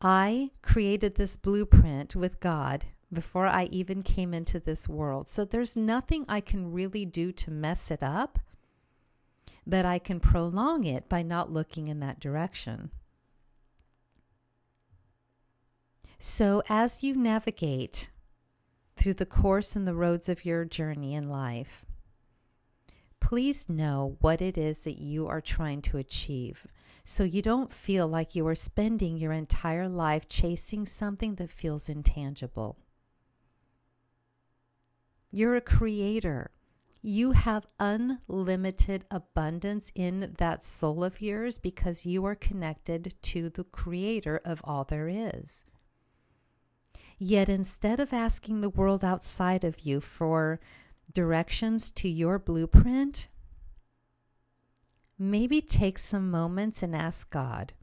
I 0.00 0.50
created 0.62 1.14
this 1.14 1.36
blueprint 1.36 2.14
with 2.16 2.40
God 2.40 2.84
before 3.12 3.46
I 3.46 3.64
even 3.66 4.02
came 4.02 4.34
into 4.34 4.58
this 4.58 4.88
world. 4.88 5.28
So 5.28 5.44
there's 5.44 5.76
nothing 5.76 6.24
I 6.28 6.40
can 6.40 6.72
really 6.72 7.06
do 7.06 7.32
to 7.32 7.50
mess 7.50 7.90
it 7.90 8.02
up 8.02 8.38
but 9.66 9.84
I 9.84 9.98
can 9.98 10.20
prolong 10.20 10.84
it 10.84 11.08
by 11.08 11.22
not 11.22 11.52
looking 11.52 11.88
in 11.88 12.00
that 12.00 12.20
direction. 12.20 12.90
So, 16.18 16.62
as 16.68 17.02
you 17.02 17.14
navigate 17.14 18.10
through 18.96 19.14
the 19.14 19.26
course 19.26 19.76
and 19.76 19.86
the 19.86 19.94
roads 19.94 20.28
of 20.28 20.44
your 20.44 20.64
journey 20.64 21.14
in 21.14 21.28
life, 21.28 21.84
please 23.20 23.68
know 23.68 24.16
what 24.20 24.40
it 24.40 24.56
is 24.56 24.84
that 24.84 24.98
you 24.98 25.26
are 25.26 25.40
trying 25.40 25.82
to 25.82 25.98
achieve 25.98 26.66
so 27.04 27.22
you 27.22 27.42
don't 27.42 27.72
feel 27.72 28.08
like 28.08 28.34
you 28.34 28.46
are 28.46 28.54
spending 28.54 29.18
your 29.18 29.32
entire 29.32 29.88
life 29.88 30.26
chasing 30.28 30.86
something 30.86 31.34
that 31.34 31.50
feels 31.50 31.88
intangible. 31.90 32.78
You're 35.30 35.56
a 35.56 35.60
creator. 35.60 36.50
You 37.06 37.32
have 37.32 37.66
unlimited 37.78 39.04
abundance 39.10 39.92
in 39.94 40.32
that 40.38 40.64
soul 40.64 41.04
of 41.04 41.20
yours 41.20 41.58
because 41.58 42.06
you 42.06 42.24
are 42.24 42.34
connected 42.34 43.14
to 43.24 43.50
the 43.50 43.64
creator 43.64 44.40
of 44.42 44.62
all 44.64 44.84
there 44.84 45.06
is. 45.06 45.66
Yet 47.18 47.50
instead 47.50 48.00
of 48.00 48.14
asking 48.14 48.62
the 48.62 48.70
world 48.70 49.04
outside 49.04 49.64
of 49.64 49.80
you 49.80 50.00
for 50.00 50.60
directions 51.12 51.90
to 51.90 52.08
your 52.08 52.38
blueprint, 52.38 53.28
maybe 55.18 55.60
take 55.60 55.98
some 55.98 56.30
moments 56.30 56.82
and 56.82 56.96
ask 56.96 57.28
God. 57.28 57.74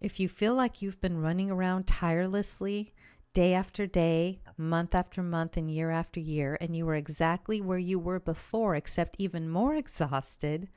If 0.00 0.20
you 0.20 0.28
feel 0.28 0.54
like 0.54 0.80
you've 0.80 1.00
been 1.00 1.20
running 1.20 1.50
around 1.50 1.88
tirelessly, 1.88 2.94
day 3.36 3.52
after 3.52 3.86
day, 3.86 4.40
month 4.56 4.94
after 4.94 5.22
month, 5.22 5.58
and 5.58 5.70
year 5.70 5.90
after 5.90 6.18
year, 6.18 6.56
and 6.58 6.74
you 6.74 6.86
were 6.86 6.94
exactly 6.94 7.60
where 7.60 7.76
you 7.76 7.98
were 7.98 8.18
before, 8.18 8.74
except 8.74 9.14
even 9.18 9.46
more 9.46 9.74
exhausted, 9.76 10.68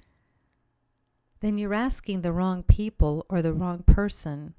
then 1.39 1.57
you're 1.57 1.73
asking 1.73 2.19
the 2.19 2.33
wrong 2.33 2.61
people 2.61 3.25
or 3.29 3.41
the 3.41 3.53
wrong 3.53 3.81
person 3.83 4.55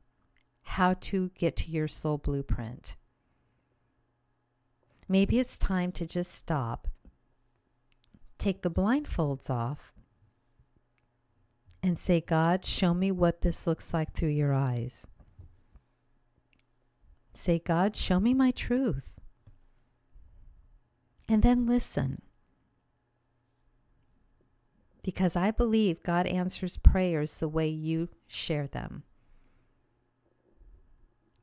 how 0.62 0.94
to 0.94 1.30
get 1.36 1.56
to 1.56 1.70
your 1.70 1.86
soul 1.86 2.16
blueprint. 2.16 2.96
Maybe 5.06 5.38
it's 5.38 5.58
time 5.58 5.92
to 5.92 6.06
just 6.06 6.34
stop, 6.34 6.88
take 8.38 8.62
the 8.62 8.70
blindfolds 8.70 9.50
off, 9.50 9.92
and 11.82 11.98
say, 11.98 12.22
God, 12.22 12.64
show 12.64 12.94
me 12.94 13.12
what 13.12 13.42
this 13.42 13.66
looks 13.66 13.92
like 13.92 14.14
through 14.14 14.30
your 14.30 14.54
eyes. 14.54 15.06
Say, 17.34 17.58
God, 17.58 17.96
show 17.96 18.20
me 18.20 18.34
my 18.34 18.50
truth. 18.50 19.20
And 21.28 21.42
then 21.42 21.66
listen. 21.66 22.22
Because 25.02 25.36
I 25.36 25.50
believe 25.50 26.02
God 26.02 26.26
answers 26.26 26.76
prayers 26.76 27.38
the 27.38 27.48
way 27.48 27.68
you 27.68 28.08
share 28.26 28.66
them. 28.66 29.04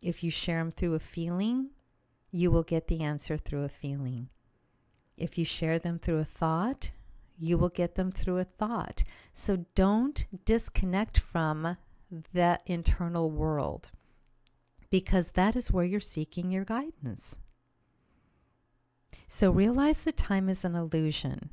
If 0.03 0.24
you 0.24 0.29
share 0.29 0.60
them 0.60 0.72
through 0.72 0.94
a 0.94 1.00
feeling, 1.00 1.72
you 2.32 2.51
will 2.51 2.63
get 2.63 2.88
the 2.88 3.01
answer 3.01 3.38
through 3.38 3.63
a 3.63 3.70
feeling. 3.70 4.29
If 5.17 5.38
you 5.38 5.46
share 5.46 5.79
them 5.79 5.98
through 5.98 6.20
a 6.20 6.25
thought, 6.25 6.91
you 7.39 7.58
will 7.58 7.70
get 7.70 7.96
them 7.96 8.12
through 8.12 8.38
a 8.38 8.44
thought. 8.44 9.03
So 9.34 9.65
don't 9.74 10.25
disconnect 10.46 11.20
from 11.20 11.77
that 12.34 12.62
internal 12.65 13.32
world 13.32 13.89
because 14.89 15.32
that 15.32 15.56
is 15.56 15.72
where 15.72 15.86
you're 15.86 16.00
seeking 16.00 16.51
your 16.51 16.65
guidance. 16.65 17.39
So 19.27 19.51
realize 19.51 20.03
that 20.03 20.17
time 20.17 20.48
is 20.50 20.63
an 20.63 20.75
illusion 20.75 21.51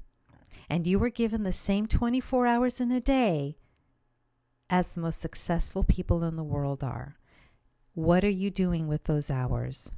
and 0.71 0.87
you 0.87 0.99
were 0.99 1.11
given 1.11 1.43
the 1.43 1.53
same 1.53 1.87
24 1.87 2.47
hours 2.47 2.81
in 2.81 2.91
a 2.91 3.01
day 3.01 3.57
as 4.71 4.95
the 4.95 5.01
most 5.01 5.21
successful 5.21 5.85
people 5.85 6.25
in 6.25 6.37
the 6.37 6.45
world 6.45 6.83
are. 6.83 7.17
What 7.95 8.25
are 8.25 8.31
you 8.31 8.51
doing 8.51 8.89
with 8.89 9.05
those 9.05 9.31
hours? 9.31 9.93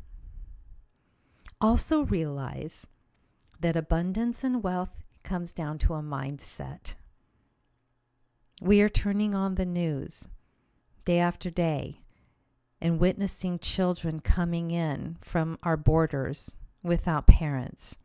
Also, 1.61 2.05
realize 2.05 2.87
that 3.61 3.77
abundance 3.77 4.45
and 4.45 4.63
wealth 4.63 5.03
comes 5.23 5.53
down 5.53 5.79
to 5.79 5.95
a 5.95 6.03
mindset. 6.03 6.95
We 8.61 8.83
are 8.83 8.89
turning 8.89 9.35
on 9.35 9.55
the 9.55 9.67
news 9.67 10.29
day 11.05 11.19
after 11.19 11.51
day 11.51 12.01
and 12.81 12.99
witnessing 12.99 13.59
children 13.59 14.21
coming 14.21 14.71
in 14.71 15.17
from 15.21 15.59
our 15.63 15.77
borders 15.77 16.57
without 16.83 17.27
parents, 17.27 17.99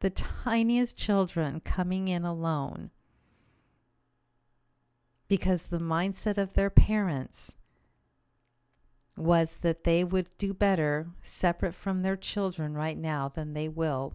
the 0.00 0.10
tiniest 0.10 0.96
children 0.96 1.60
coming 1.60 2.08
in 2.08 2.24
alone 2.24 2.90
because 5.28 5.62
the 5.62 5.78
mindset 5.78 6.36
of 6.36 6.52
their 6.52 6.68
parents 6.68 7.56
was 9.16 9.56
that 9.58 9.84
they 9.84 10.04
would 10.04 10.28
do 10.38 10.52
better 10.52 11.06
separate 11.22 11.74
from 11.74 12.02
their 12.02 12.16
children 12.16 12.74
right 12.74 12.98
now 12.98 13.28
than 13.28 13.52
they 13.52 13.68
will 13.68 14.14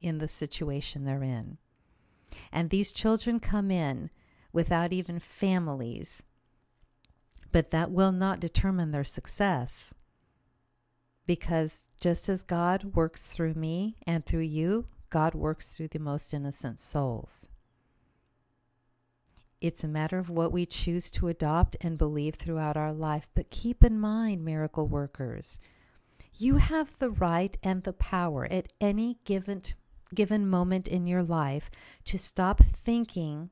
in 0.00 0.18
the 0.18 0.28
situation 0.28 1.04
they're 1.04 1.22
in. 1.22 1.56
And 2.52 2.70
these 2.70 2.92
children 2.92 3.40
come 3.40 3.70
in 3.70 4.10
without 4.52 4.92
even 4.92 5.18
families, 5.18 6.24
but 7.54 7.70
that 7.70 7.92
will 7.92 8.10
not 8.10 8.40
determine 8.40 8.90
their 8.90 9.04
success. 9.04 9.94
Because 11.24 11.86
just 12.00 12.28
as 12.28 12.42
God 12.42 12.96
works 12.96 13.28
through 13.28 13.54
me 13.54 13.94
and 14.04 14.26
through 14.26 14.40
you, 14.40 14.88
God 15.08 15.36
works 15.36 15.76
through 15.76 15.86
the 15.86 16.00
most 16.00 16.34
innocent 16.34 16.80
souls. 16.80 17.48
It's 19.60 19.84
a 19.84 19.88
matter 19.88 20.18
of 20.18 20.30
what 20.30 20.50
we 20.50 20.66
choose 20.66 21.12
to 21.12 21.28
adopt 21.28 21.76
and 21.80 21.96
believe 21.96 22.34
throughout 22.34 22.76
our 22.76 22.92
life. 22.92 23.28
But 23.36 23.50
keep 23.50 23.84
in 23.84 24.00
mind, 24.00 24.44
miracle 24.44 24.88
workers, 24.88 25.60
you 26.36 26.56
have 26.56 26.98
the 26.98 27.10
right 27.10 27.56
and 27.62 27.84
the 27.84 27.92
power 27.92 28.48
at 28.50 28.72
any 28.80 29.18
given, 29.24 29.62
given 30.12 30.48
moment 30.48 30.88
in 30.88 31.06
your 31.06 31.22
life 31.22 31.70
to 32.06 32.18
stop 32.18 32.60
thinking 32.64 33.50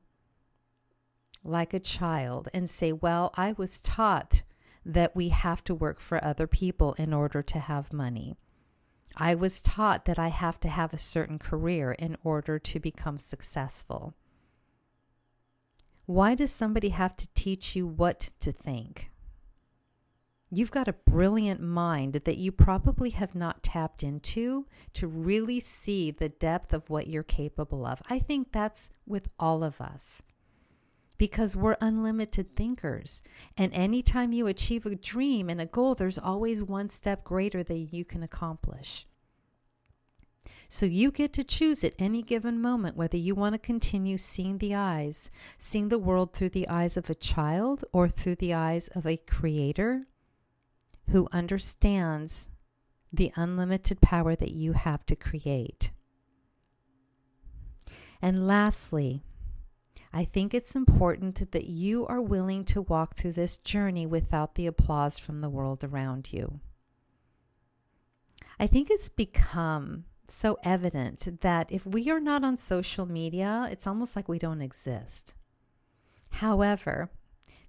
like 1.43 1.73
a 1.73 1.79
child 1.79 2.49
and 2.53 2.69
say, 2.69 2.91
Well, 2.91 3.33
I 3.35 3.53
was 3.53 3.81
taught 3.81 4.43
that 4.85 5.15
we 5.15 5.29
have 5.29 5.63
to 5.65 5.75
work 5.75 5.99
for 5.99 6.23
other 6.23 6.47
people 6.47 6.93
in 6.93 7.13
order 7.13 7.41
to 7.41 7.59
have 7.59 7.93
money. 7.93 8.35
I 9.15 9.35
was 9.35 9.61
taught 9.61 10.05
that 10.05 10.17
I 10.17 10.29
have 10.29 10.59
to 10.61 10.69
have 10.69 10.93
a 10.93 10.97
certain 10.97 11.39
career 11.39 11.91
in 11.91 12.17
order 12.23 12.57
to 12.59 12.79
become 12.79 13.17
successful. 13.17 14.15
Why 16.05 16.35
does 16.35 16.51
somebody 16.51 16.89
have 16.89 17.15
to 17.17 17.27
teach 17.33 17.75
you 17.75 17.87
what 17.87 18.31
to 18.41 18.51
think? 18.51 19.11
You've 20.49 20.71
got 20.71 20.87
a 20.87 20.93
brilliant 20.93 21.61
mind 21.61 22.13
that 22.13 22.37
you 22.37 22.51
probably 22.51 23.11
have 23.11 23.33
not 23.33 23.63
tapped 23.63 24.03
into 24.03 24.67
to 24.93 25.07
really 25.07 25.59
see 25.59 26.11
the 26.11 26.29
depth 26.29 26.73
of 26.73 26.89
what 26.89 27.07
you're 27.07 27.23
capable 27.23 27.85
of. 27.85 28.01
I 28.09 28.19
think 28.19 28.51
that's 28.51 28.89
with 29.07 29.29
all 29.39 29.63
of 29.63 29.79
us 29.81 30.21
because 31.17 31.55
we're 31.55 31.77
unlimited 31.79 32.55
thinkers. 32.55 33.23
And 33.57 33.73
anytime 33.73 34.33
you 34.33 34.47
achieve 34.47 34.85
a 34.85 34.95
dream 34.95 35.49
and 35.49 35.61
a 35.61 35.65
goal, 35.65 35.95
there's 35.95 36.17
always 36.17 36.63
one 36.63 36.89
step 36.89 37.23
greater 37.23 37.63
that 37.63 37.93
you 37.93 38.03
can 38.05 38.23
accomplish. 38.23 39.05
So 40.67 40.87
you 40.87 41.11
get 41.11 41.33
to 41.33 41.43
choose 41.43 41.83
at 41.83 41.93
any 41.99 42.23
given 42.23 42.59
moment 42.59 42.97
whether 42.97 43.17
you 43.17 43.35
want 43.35 43.53
to 43.53 43.59
continue 43.59 44.17
seeing 44.17 44.57
the 44.57 44.73
eyes, 44.73 45.29
seeing 45.59 45.89
the 45.89 45.99
world 45.99 46.33
through 46.33 46.49
the 46.49 46.67
eyes 46.67 46.97
of 46.97 47.09
a 47.09 47.15
child 47.15 47.85
or 47.93 48.09
through 48.09 48.37
the 48.37 48.55
eyes 48.55 48.87
of 48.89 49.05
a 49.05 49.17
creator 49.17 50.07
who 51.09 51.27
understands 51.31 52.47
the 53.11 53.31
unlimited 53.35 54.01
power 54.01 54.35
that 54.35 54.53
you 54.53 54.73
have 54.73 55.05
to 55.05 55.15
create. 55.15 55.91
And 58.19 58.47
lastly, 58.47 59.21
I 60.15 60.25
think 60.25 60.53
it's 60.53 60.75
important 60.75 61.51
that 61.51 61.65
you 61.65 62.05
are 62.05 62.21
willing 62.21 62.65
to 62.65 62.83
walk 62.83 63.15
through 63.15 63.31
this 63.33 63.57
journey 63.57 64.05
without 64.05 64.53
the 64.53 64.67
applause 64.67 65.17
from 65.17 65.41
the 65.41 65.49
world 65.49 65.83
around 65.83 66.31
you. 66.31 66.59
I 68.59 68.67
think 68.67 68.91
it's 68.91 69.09
become 69.09 70.05
so 70.27 70.59
evident 70.63 71.41
that 71.41 71.71
if 71.71 71.85
we 71.85 72.11
are 72.11 72.19
not 72.19 72.43
on 72.43 72.57
social 72.57 73.07
media, 73.07 73.67
it's 73.71 73.87
almost 73.87 74.15
like 74.15 74.29
we 74.29 74.37
don't 74.37 74.61
exist. 74.61 75.33
However, 76.29 77.09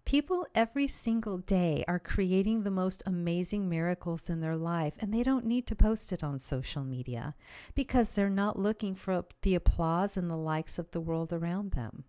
people 0.05 0.47
every 0.55 0.87
single 0.87 1.39
day 1.39 1.83
are 1.89 1.99
creating 1.99 2.63
the 2.63 2.71
most 2.71 3.03
amazing 3.07 3.71
miracles 3.71 4.29
in 4.29 4.41
their 4.41 4.57
life, 4.57 4.95
and 4.99 5.13
they 5.13 5.23
don't 5.23 5.47
need 5.47 5.67
to 5.67 5.75
post 5.75 6.13
it 6.13 6.23
on 6.23 6.39
social 6.39 6.85
media 6.85 7.35
because 7.75 8.15
they're 8.15 8.29
not 8.29 8.59
looking 8.59 8.95
for 8.95 9.25
the 9.41 9.55
applause 9.55 10.19
and 10.19 10.31
the 10.31 10.37
likes 10.37 10.79
of 10.79 10.91
the 10.91 11.01
world 11.01 11.33
around 11.33 11.73
them. 11.73 12.05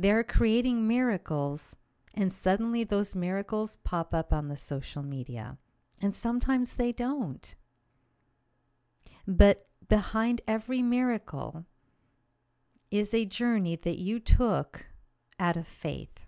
They're 0.00 0.22
creating 0.22 0.86
miracles, 0.86 1.74
and 2.14 2.32
suddenly 2.32 2.84
those 2.84 3.16
miracles 3.16 3.76
pop 3.82 4.14
up 4.14 4.32
on 4.32 4.46
the 4.46 4.56
social 4.56 5.02
media. 5.02 5.58
And 6.00 6.14
sometimes 6.14 6.74
they 6.74 6.92
don't. 6.92 7.56
But 9.26 9.66
behind 9.88 10.40
every 10.46 10.82
miracle 10.82 11.66
is 12.92 13.12
a 13.12 13.26
journey 13.26 13.74
that 13.74 13.98
you 13.98 14.20
took 14.20 14.86
out 15.40 15.56
of 15.56 15.66
faith. 15.66 16.26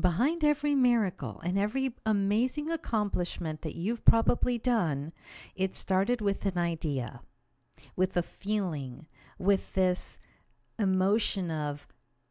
Behind 0.00 0.42
every 0.42 0.74
miracle 0.74 1.40
and 1.44 1.56
every 1.56 1.94
amazing 2.04 2.68
accomplishment 2.68 3.62
that 3.62 3.76
you've 3.76 4.04
probably 4.04 4.58
done, 4.58 5.12
it 5.54 5.76
started 5.76 6.20
with 6.20 6.46
an 6.46 6.58
idea, 6.58 7.20
with 7.94 8.16
a 8.16 8.22
feeling, 8.22 9.06
with 9.38 9.74
this 9.74 10.18
emotion 10.78 11.50
of 11.50 11.86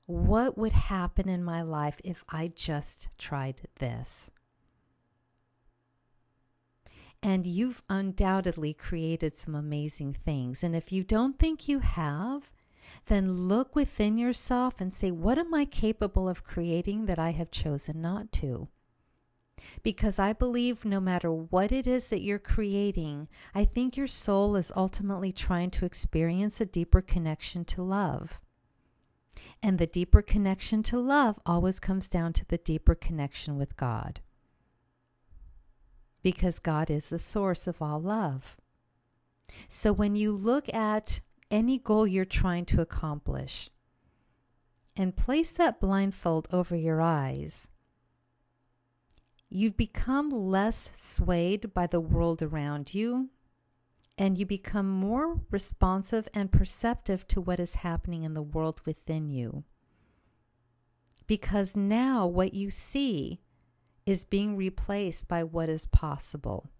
what 0.06 0.58
would 0.58 0.73
happen 0.73 1.29
in 1.29 1.43
my 1.43 1.62
life 1.62 1.99
if 2.03 2.23
I 2.29 2.51
just 2.53 3.08
tried 3.17 3.62
this. 3.79 4.29
And 7.21 7.47
you've 7.47 7.82
undoubtedly 7.89 8.73
created 8.73 9.34
some 9.36 9.56
amazing 9.56 10.13
things. 10.13 10.62
And 10.63 10.75
if 10.75 10.91
you 10.91 11.06
don't 11.06 11.39
think 11.39 11.69
you 11.69 11.79
have, 11.79 12.51
then 13.06 13.47
look 13.47 13.75
within 13.75 14.17
yourself 14.17 14.82
and 14.82 14.93
say, 14.93 15.10
What 15.10 15.39
am 15.39 15.53
I 15.53 15.63
capable 15.63 16.27
of 16.27 16.43
creating 16.43 17.06
that 17.06 17.19
I 17.19 17.32
have 17.32 17.49
chosen 17.49 18.01
not 18.01 18.32
to? 18.34 18.67
Because 19.84 20.19
I 20.19 20.34
believe 20.34 20.86
no 20.86 20.99
matter 20.99 21.32
what 21.32 21.71
it 21.71 21.88
is 21.88 22.10
that 22.10 22.21
you're 22.21 22.39
creating, 22.39 23.28
I 23.56 23.65
think 23.65 23.97
your 23.97 24.08
soul 24.08 24.56
is 24.56 24.71
ultimately 24.76 25.32
trying 25.32 25.71
to 25.71 25.86
experience 25.86 26.62
a 26.62 26.65
deeper 26.65 27.02
connection 27.02 27.65
to 27.65 27.84
love. 27.84 28.41
And 29.63 29.80
the 29.80 29.88
deeper 29.88 30.21
connection 30.21 30.84
to 30.84 30.99
love 30.99 31.39
always 31.45 31.80
comes 31.80 32.10
down 32.10 32.34
to 32.34 32.45
the 32.45 32.58
deeper 32.58 32.95
connection 32.95 33.58
with 33.58 33.78
God. 33.78 34.21
because 36.21 36.60
God 36.60 36.89
is 36.89 37.10
the 37.10 37.19
source 37.19 37.67
of 37.67 37.82
all 37.82 37.99
love. 38.02 38.58
So 39.67 39.91
when 39.93 40.15
you 40.15 40.32
look 40.32 40.73
at 40.73 41.21
any 41.52 41.78
goal 41.78 42.08
you're 42.08 42.26
trying 42.26 42.65
to 42.65 42.82
accomplish 42.82 43.69
and 44.95 45.15
place 45.15 45.52
that 45.54 45.80
blindfold 45.80 46.47
over 46.52 46.76
your 46.76 47.02
eyes, 47.02 47.69
you 49.53 49.71
become 49.71 50.29
less 50.31 50.89
swayed 50.95 51.75
by 51.75 51.85
the 51.85 51.99
world 51.99 52.41
around 52.41 52.95
you 52.95 53.29
and 54.17 54.35
you 54.37 54.47
become 54.47 54.89
more 54.89 55.41
responsive 55.51 56.27
and 56.33 56.51
perceptive 56.51 57.27
to 57.27 57.39
what 57.39 57.59
is 57.59 57.75
happening 57.75 58.23
in 58.23 58.33
the 58.33 58.41
world 58.41 58.81
within 58.85 59.29
you. 59.29 59.63
Because 61.27 61.75
now 61.75 62.25
what 62.25 62.55
you 62.55 62.71
see 62.71 63.41
is 64.07 64.25
being 64.25 64.57
replaced 64.57 65.27
by 65.27 65.43
what 65.43 65.69
is 65.69 65.85
possible. 65.85 66.71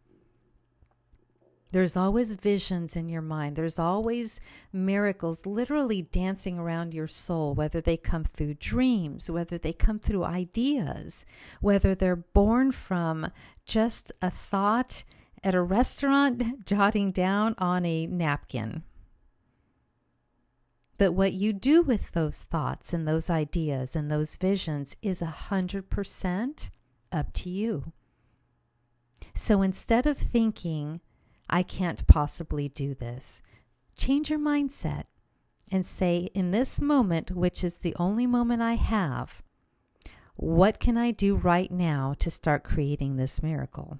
There's 1.74 1.98
always 1.98 2.34
visions 2.34 2.96
in 2.96 3.10
your 3.10 3.24
mind. 3.24 3.56
There's 3.56 3.80
always 3.80 4.40
miracles 4.72 5.48
literally 5.48 6.04
dancing 6.04 6.60
around 6.60 6.94
your 6.94 7.08
soul, 7.08 7.56
whether 7.56 7.82
they 7.82 7.98
come 7.98 8.26
through 8.26 8.54
dreams, 8.56 9.32
whether 9.32 9.58
they 9.58 9.74
come 9.74 9.98
through 9.98 10.24
ideas, 10.24 11.26
whether 11.62 11.96
they're 11.96 12.16
born 12.16 12.72
from 12.72 13.32
just 13.66 14.12
a 14.22 14.30
thought 14.30 15.04
at 15.44 15.56
a 15.56 15.64
restaurant, 15.64 16.64
jotting 16.68 17.12
down 17.12 17.56
on 17.58 17.88
a 17.88 18.06
napkin. 18.06 18.84
But 21.00 21.14
what 21.14 21.34
you 21.34 21.54
do 21.54 21.82
with 21.82 22.12
those 22.12 22.44
thoughts 22.44 22.94
and 22.94 23.08
those 23.08 23.32
ideas 23.32 23.96
and 23.96 24.12
those 24.12 24.36
visions 24.36 24.96
is 25.02 25.24
a 25.24 25.48
hundred 25.50 25.90
percent 25.90 26.70
up 27.12 27.34
to 27.34 27.50
you. 27.50 27.94
So 29.34 29.64
instead 29.64 30.06
of 30.06 30.20
thinking, 30.20 31.02
I 31.50 31.64
can't 31.64 32.06
possibly 32.08 32.70
do 32.70 32.94
this. 32.94 33.42
Change 33.96 34.30
your 34.30 34.40
mindset 34.40 35.06
and 35.72 35.86
say, 35.86 36.30
in 36.34 36.52
this 36.52 36.80
moment, 36.80 37.32
which 37.32 37.64
is 37.64 37.78
the 37.78 37.96
only 37.98 38.28
moment 38.28 38.62
I 38.62 38.76
have, 38.76 39.42
what 40.36 40.80
can 40.80 40.98
I 40.98 41.12
do 41.12 41.36
right 41.36 41.72
now 41.72 42.16
to 42.20 42.32
start 42.32 42.64
creating 42.64 43.16
this 43.16 43.44
miracle? 43.44 44.00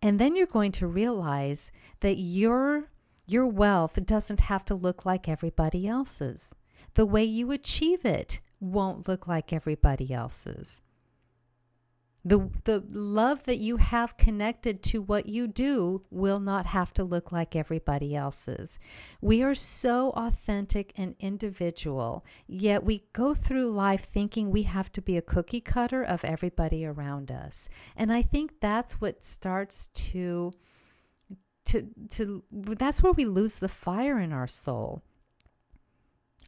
And 0.00 0.18
then 0.18 0.34
you're 0.34 0.46
going 0.46 0.72
to 0.72 0.86
realize 0.86 1.70
that 2.00 2.16
your 2.16 2.90
your 3.24 3.46
wealth 3.46 4.04
doesn't 4.04 4.40
have 4.40 4.64
to 4.64 4.74
look 4.74 5.06
like 5.06 5.28
everybody 5.28 5.86
else's. 5.86 6.54
The 6.94 7.06
way 7.06 7.24
you 7.24 7.52
achieve 7.52 8.04
it 8.04 8.40
won't 8.60 9.08
look 9.08 9.28
like 9.28 9.52
everybody 9.52 10.12
else's. 10.12 10.82
The, 12.24 12.48
the 12.64 12.84
love 12.88 13.44
that 13.44 13.58
you 13.58 13.78
have 13.78 14.16
connected 14.16 14.82
to 14.84 15.02
what 15.02 15.28
you 15.28 15.48
do 15.48 16.04
will 16.08 16.38
not 16.38 16.66
have 16.66 16.94
to 16.94 17.02
look 17.02 17.32
like 17.32 17.56
everybody 17.56 18.14
else's. 18.14 18.78
We 19.20 19.42
are 19.42 19.56
so 19.56 20.10
authentic 20.10 20.92
and 20.96 21.16
individual, 21.18 22.24
yet 22.46 22.84
we 22.84 23.04
go 23.12 23.34
through 23.34 23.72
life 23.72 24.04
thinking 24.04 24.50
we 24.50 24.62
have 24.62 24.92
to 24.92 25.02
be 25.02 25.16
a 25.16 25.22
cookie 25.22 25.60
cutter 25.60 26.04
of 26.04 26.24
everybody 26.24 26.86
around 26.86 27.32
us. 27.32 27.68
And 27.96 28.12
I 28.12 28.22
think 28.22 28.60
that's 28.60 29.00
what 29.00 29.24
starts 29.24 29.88
to 29.88 30.52
to 31.64 31.88
to 32.10 32.42
that's 32.50 33.02
where 33.02 33.12
we 33.12 33.24
lose 33.24 33.58
the 33.58 33.68
fire 33.68 34.18
in 34.18 34.32
our 34.32 34.48
soul. 34.48 35.02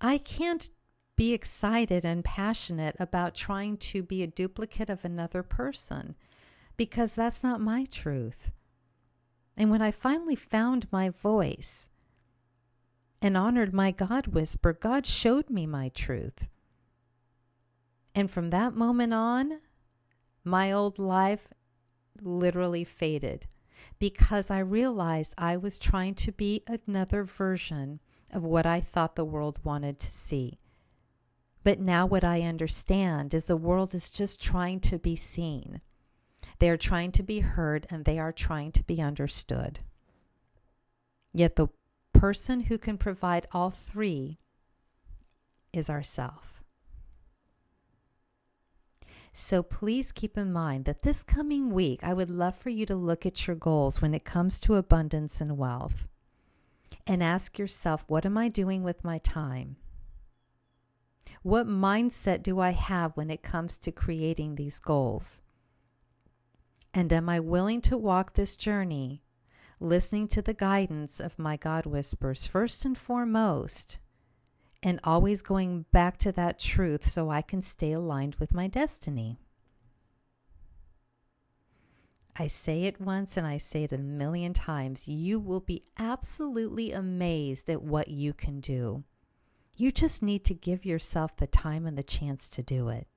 I 0.01 0.19
can't 0.19 0.69
be 1.17 1.33
excited 1.33 2.05
and 2.05 2.25
passionate 2.25 2.97
about 2.99 3.35
trying 3.35 3.77
to 3.77 4.03
be 4.03 4.23
a 4.23 4.27
duplicate 4.27 4.91
of 4.91 5.05
another 5.05 5.43
person 5.43 6.17
because 6.77 7.15
that's 7.15 7.43
not 7.43 7.61
my 7.61 7.85
truth. 7.85 8.51
And 9.57 9.71
when 9.71 9.83
I 9.83 9.91
finally 9.91 10.35
found 10.35 10.91
my 10.91 11.11
voice 11.11 11.91
and 13.23 13.37
honored 13.37 13.73
my 13.73 13.93
God 13.93 14.29
whisper, 14.29 14.73
God 14.73 15.07
showed 15.07 15.49
me 15.49 15.67
my 15.67 15.91
truth. 15.91 16.49
And 18.15 18.31
from 18.31 18.51
that 18.51 18.75
moment 18.75 19.15
on, 19.15 19.61
my 20.45 20.73
old 20.73 20.99
life 20.99 21.49
literally 22.21 22.85
faded 22.85 23.47
because 23.99 24.51
I 24.51 24.59
realized 24.59 25.35
I 25.39 25.57
was 25.57 25.79
trying 25.79 26.15
to 26.17 26.33
be 26.33 26.63
another 26.67 27.25
version 27.25 28.01
of 28.31 28.43
what 28.43 28.67
I 28.67 28.81
thought 28.81 29.15
the 29.15 29.25
world 29.25 29.61
wanted 29.65 29.99
to 30.01 30.11
see. 30.11 30.59
But 31.65 31.81
now 31.81 32.05
what 32.05 32.25
I 32.25 32.43
understand 32.43 33.33
is 33.33 33.47
the 33.47 33.57
world 33.57 33.95
is 33.95 34.11
just 34.11 34.41
trying 34.41 34.81
to 34.81 34.99
be 34.99 35.17
seen. 35.17 35.81
They 36.59 36.69
are 36.69 36.77
trying 36.77 37.11
to 37.13 37.23
be 37.23 37.41
heard 37.41 37.87
and 37.91 38.05
they 38.05 38.19
are 38.19 38.33
trying 38.33 38.71
to 38.73 38.85
be 38.85 39.01
understood. 39.01 39.81
Yet 41.33 41.57
the 41.57 41.69
person 42.13 42.61
who 42.61 42.79
can 42.79 42.99
provide 42.99 43.47
all 43.53 43.71
three 43.71 44.39
is 45.73 45.89
ourself. 45.89 46.63
So 49.33 49.65
please 49.65 50.13
keep 50.13 50.39
in 50.39 50.53
mind 50.53 50.85
that 50.85 51.03
this 51.03 51.25
coming 51.25 51.73
week, 51.73 52.05
I 52.05 52.13
would 52.13 52.31
love 52.31 52.55
for 52.55 52.71
you 52.71 52.87
to 52.87 52.95
look 52.95 53.27
at 53.27 53.47
your 53.47 53.57
goals 53.57 54.01
when 54.01 54.15
it 54.15 54.25
comes 54.25 54.61
to 54.61 54.77
abundance 54.77 55.41
and 55.41 55.59
wealth 55.59 56.07
and 57.07 57.23
ask 57.23 57.59
yourself, 57.59 58.05
what 58.07 58.25
am 58.25 58.39
I 58.39 58.49
doing 58.49 58.85
with 58.85 59.03
my 59.03 59.19
time? 59.19 59.77
What 61.43 61.67
mindset 61.67 62.43
do 62.43 62.61
I 62.61 62.71
have 62.71 63.17
when 63.17 63.31
it 63.31 63.43
comes 63.43 63.79
to 63.79 63.93
creating 63.93 64.55
these 64.55 64.81
goals? 64.81 65.43
And 66.93 67.13
am 67.13 67.29
I 67.29 67.41
willing 67.41 67.81
to 67.83 67.99
walk 67.99 68.35
this 68.35 68.57
journey, 68.57 69.23
listening 69.81 70.29
to 70.29 70.43
the 70.43 70.55
guidance 70.55 71.21
of 71.21 71.39
my 71.39 71.57
God 71.57 71.87
whispers 71.87 72.47
first 72.47 72.85
and 72.85 72.97
foremost, 72.97 73.99
and 74.83 75.01
always 75.03 75.43
going 75.43 75.87
back 75.93 76.19
to 76.19 76.33
that 76.33 76.59
truth 76.59 77.09
so 77.09 77.31
I 77.31 77.43
can 77.43 77.63
stay 77.63 77.93
aligned 77.93 78.37
with 78.37 78.55
my 78.55 78.69
destiny? 78.69 79.39
I 82.37 82.49
say 82.49 82.85
it 82.85 83.01
once 83.01 83.37
and 83.37 83.47
I 83.47 83.59
say 83.59 83.85
it 83.85 83.93
a 83.93 83.99
million 83.99 84.53
times. 84.53 85.09
You 85.09 85.39
will 85.39 85.61
be 85.61 85.85
absolutely 85.99 86.91
amazed 86.91 87.71
at 87.71 87.83
what 87.83 88.09
you 88.09 88.33
can 88.33 88.61
do. 88.61 89.05
You 89.77 89.91
just 89.91 90.23
need 90.23 90.45
to 90.45 90.55
give 90.55 90.85
yourself 90.85 91.37
the 91.37 91.47
time 91.47 91.87
and 91.87 91.99
the 91.99 92.03
chance 92.03 92.49
to 92.51 92.63
do 92.63 92.89
it. 92.89 93.09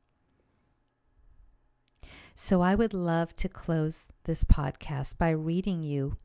So, 2.33 2.61
I 2.61 2.75
would 2.75 2.93
love 2.93 3.35
to 3.37 3.49
close 3.49 4.07
this 4.25 4.43
podcast 4.43 5.17
by 5.17 5.29
reading 5.31 5.83
you 5.83 6.17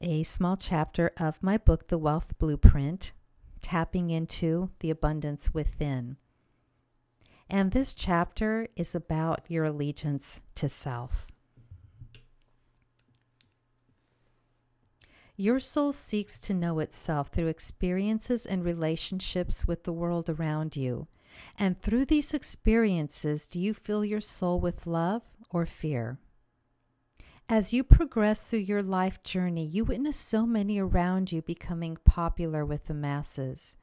a 0.00 0.22
small 0.22 0.56
chapter 0.56 1.12
of 1.18 1.42
my 1.42 1.58
book, 1.58 1.88
The 1.88 1.98
Wealth 1.98 2.36
Blueprint 2.38 3.12
Tapping 3.60 4.10
into 4.10 4.70
the 4.80 4.90
Abundance 4.90 5.52
Within. 5.52 6.16
And 7.48 7.72
this 7.72 7.94
chapter 7.94 8.68
is 8.76 8.94
about 8.94 9.42
your 9.48 9.64
allegiance 9.64 10.40
to 10.54 10.68
self. 10.68 11.29
Your 15.40 15.58
soul 15.58 15.94
seeks 15.94 16.38
to 16.40 16.52
know 16.52 16.80
itself 16.80 17.28
through 17.28 17.46
experiences 17.46 18.44
and 18.44 18.62
relationships 18.62 19.66
with 19.66 19.84
the 19.84 19.92
world 19.92 20.28
around 20.28 20.76
you. 20.76 21.06
And 21.58 21.80
through 21.80 22.04
these 22.04 22.34
experiences, 22.34 23.46
do 23.46 23.58
you 23.58 23.72
fill 23.72 24.04
your 24.04 24.20
soul 24.20 24.60
with 24.60 24.86
love 24.86 25.22
or 25.48 25.64
fear? 25.64 26.18
As 27.48 27.72
you 27.72 27.82
progress 27.82 28.44
through 28.44 28.58
your 28.58 28.82
life 28.82 29.22
journey, 29.22 29.64
you 29.64 29.86
witness 29.86 30.18
so 30.18 30.44
many 30.44 30.78
around 30.78 31.32
you 31.32 31.40
becoming 31.40 31.96
popular 32.04 32.62
with 32.62 32.84
the 32.84 32.92
masses. 32.92 33.78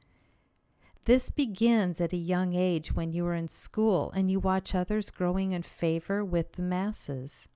This 1.06 1.28
begins 1.28 2.00
at 2.00 2.12
a 2.12 2.16
young 2.16 2.54
age 2.54 2.94
when 2.94 3.10
you 3.10 3.26
are 3.26 3.34
in 3.34 3.48
school 3.48 4.12
and 4.14 4.30
you 4.30 4.38
watch 4.38 4.76
others 4.76 5.10
growing 5.10 5.50
in 5.50 5.62
favor 5.62 6.24
with 6.24 6.52
the 6.52 6.62
masses. 6.62 7.48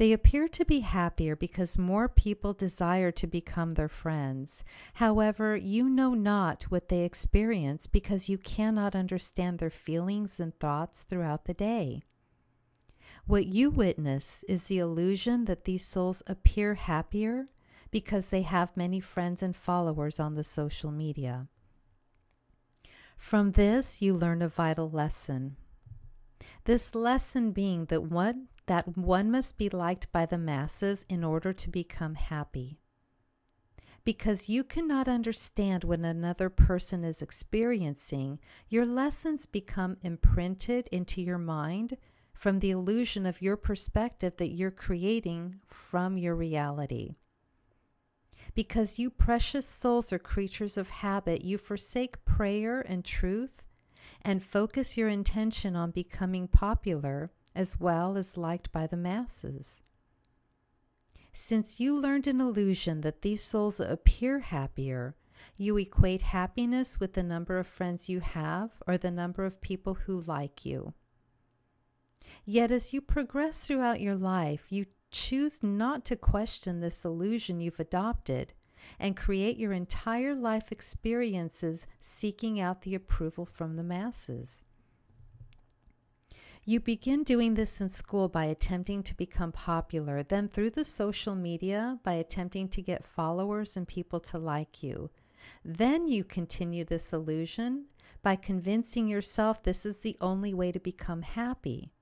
They 0.00 0.12
appear 0.12 0.48
to 0.48 0.64
be 0.64 0.80
happier 0.80 1.36
because 1.36 1.76
more 1.76 2.08
people 2.08 2.54
desire 2.54 3.10
to 3.10 3.26
become 3.26 3.72
their 3.72 3.86
friends. 3.86 4.64
However, 4.94 5.58
you 5.58 5.90
know 5.90 6.14
not 6.14 6.62
what 6.70 6.88
they 6.88 7.04
experience 7.04 7.86
because 7.86 8.26
you 8.26 8.38
cannot 8.38 8.96
understand 8.96 9.58
their 9.58 9.68
feelings 9.68 10.40
and 10.40 10.58
thoughts 10.58 11.02
throughout 11.02 11.44
the 11.44 11.52
day. 11.52 12.00
What 13.26 13.44
you 13.44 13.68
witness 13.68 14.42
is 14.48 14.64
the 14.64 14.78
illusion 14.78 15.44
that 15.44 15.66
these 15.66 15.84
souls 15.84 16.22
appear 16.26 16.76
happier 16.76 17.50
because 17.90 18.30
they 18.30 18.40
have 18.40 18.78
many 18.78 19.00
friends 19.00 19.42
and 19.42 19.54
followers 19.54 20.18
on 20.18 20.34
the 20.34 20.44
social 20.44 20.90
media. 20.90 21.46
From 23.18 23.52
this, 23.52 24.00
you 24.00 24.14
learn 24.14 24.40
a 24.40 24.48
vital 24.48 24.90
lesson. 24.90 25.56
This 26.64 26.94
lesson 26.94 27.52
being 27.52 27.84
that 27.86 28.04
one 28.04 28.48
that 28.70 28.96
one 28.96 29.32
must 29.32 29.58
be 29.58 29.68
liked 29.68 30.12
by 30.12 30.24
the 30.24 30.38
masses 30.38 31.04
in 31.08 31.24
order 31.24 31.52
to 31.52 31.68
become 31.68 32.14
happy. 32.14 32.78
Because 34.04 34.48
you 34.48 34.62
cannot 34.62 35.08
understand 35.08 35.82
what 35.82 35.98
another 35.98 36.48
person 36.48 37.02
is 37.02 37.20
experiencing, 37.20 38.38
your 38.68 38.86
lessons 38.86 39.44
become 39.44 39.96
imprinted 40.02 40.86
into 40.92 41.20
your 41.20 41.36
mind 41.36 41.96
from 42.32 42.60
the 42.60 42.70
illusion 42.70 43.26
of 43.26 43.42
your 43.42 43.56
perspective 43.56 44.36
that 44.36 44.52
you're 44.52 44.70
creating 44.70 45.56
from 45.66 46.16
your 46.16 46.36
reality. 46.36 47.16
Because 48.54 49.00
you 49.00 49.10
precious 49.10 49.66
souls 49.66 50.12
are 50.12 50.18
creatures 50.20 50.78
of 50.78 50.90
habit, 50.90 51.42
you 51.42 51.58
forsake 51.58 52.24
prayer 52.24 52.82
and 52.82 53.04
truth 53.04 53.64
and 54.22 54.40
focus 54.40 54.96
your 54.96 55.08
intention 55.08 55.74
on 55.74 55.90
becoming 55.90 56.46
popular 56.46 57.32
as 57.60 57.78
well 57.78 58.16
as 58.16 58.38
liked 58.38 58.72
by 58.72 58.86
the 58.86 58.96
masses. 58.96 59.82
Since 61.34 61.78
you 61.78 61.94
learned 62.00 62.26
an 62.26 62.40
illusion 62.40 63.02
that 63.02 63.20
these 63.20 63.42
souls 63.42 63.80
appear 63.80 64.38
happier, 64.38 65.14
you 65.58 65.76
equate 65.76 66.22
happiness 66.22 66.98
with 66.98 67.12
the 67.12 67.22
number 67.22 67.58
of 67.58 67.66
friends 67.66 68.08
you 68.08 68.20
have 68.20 68.70
or 68.86 68.96
the 68.96 69.10
number 69.10 69.44
of 69.44 69.60
people 69.60 69.92
who 69.92 70.22
like 70.22 70.64
you. 70.64 70.94
Yet, 72.46 72.70
as 72.70 72.94
you 72.94 73.02
progress 73.02 73.66
throughout 73.66 74.00
your 74.00 74.16
life, 74.16 74.72
you 74.72 74.86
choose 75.10 75.62
not 75.62 76.06
to 76.06 76.16
question 76.16 76.80
this 76.80 77.04
illusion 77.04 77.60
you've 77.60 77.78
adopted 77.78 78.54
and 78.98 79.14
create 79.14 79.58
your 79.58 79.74
entire 79.74 80.34
life 80.34 80.72
experiences 80.72 81.86
seeking 82.00 82.58
out 82.58 82.80
the 82.80 82.94
approval 82.94 83.44
from 83.44 83.76
the 83.76 83.84
masses. 83.84 84.64
You 86.66 86.78
begin 86.78 87.24
doing 87.24 87.54
this 87.54 87.80
in 87.80 87.88
school 87.88 88.28
by 88.28 88.44
attempting 88.44 89.02
to 89.04 89.16
become 89.16 89.50
popular, 89.50 90.22
then 90.22 90.48
through 90.48 90.70
the 90.70 90.84
social 90.84 91.34
media 91.34 91.98
by 92.02 92.12
attempting 92.14 92.68
to 92.68 92.82
get 92.82 93.02
followers 93.02 93.78
and 93.78 93.88
people 93.88 94.20
to 94.20 94.38
like 94.38 94.82
you. 94.82 95.10
Then 95.64 96.06
you 96.06 96.22
continue 96.22 96.84
this 96.84 97.14
illusion 97.14 97.86
by 98.22 98.36
convincing 98.36 99.08
yourself 99.08 99.62
this 99.62 99.86
is 99.86 99.98
the 99.98 100.16
only 100.20 100.52
way 100.52 100.70
to 100.70 100.78
become 100.78 101.22
happy. 101.22 101.92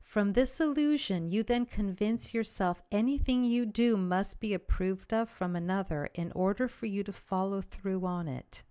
From 0.00 0.32
this 0.32 0.60
illusion, 0.60 1.30
you 1.30 1.42
then 1.42 1.66
convince 1.66 2.32
yourself 2.32 2.82
anything 2.90 3.44
you 3.44 3.66
do 3.66 3.96
must 3.96 4.40
be 4.40 4.54
approved 4.54 5.12
of 5.12 5.28
from 5.28 5.54
another 5.54 6.08
in 6.14 6.32
order 6.32 6.66
for 6.66 6.86
you 6.86 7.04
to 7.04 7.12
follow 7.12 7.60
through 7.60 8.06
on 8.06 8.26
it. 8.26 8.62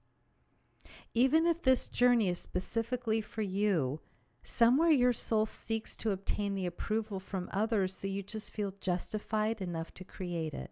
Even 1.13 1.45
if 1.45 1.61
this 1.61 1.87
journey 1.87 2.29
is 2.29 2.39
specifically 2.39 3.21
for 3.21 3.41
you, 3.43 3.99
Somewhere 4.45 4.91
your 4.91 5.13
soul 5.13 5.45
seeks 5.45 5.95
to 5.95 6.11
obtain 6.11 6.53
the 6.53 6.65
approval 6.65 7.21
from 7.21 7.49
others 7.53 7.93
so 7.93 8.07
you 8.07 8.21
just 8.21 8.53
feel 8.53 8.73
justified 8.81 9.61
enough 9.61 9.93
to 9.93 10.03
create 10.03 10.53
it. 10.53 10.71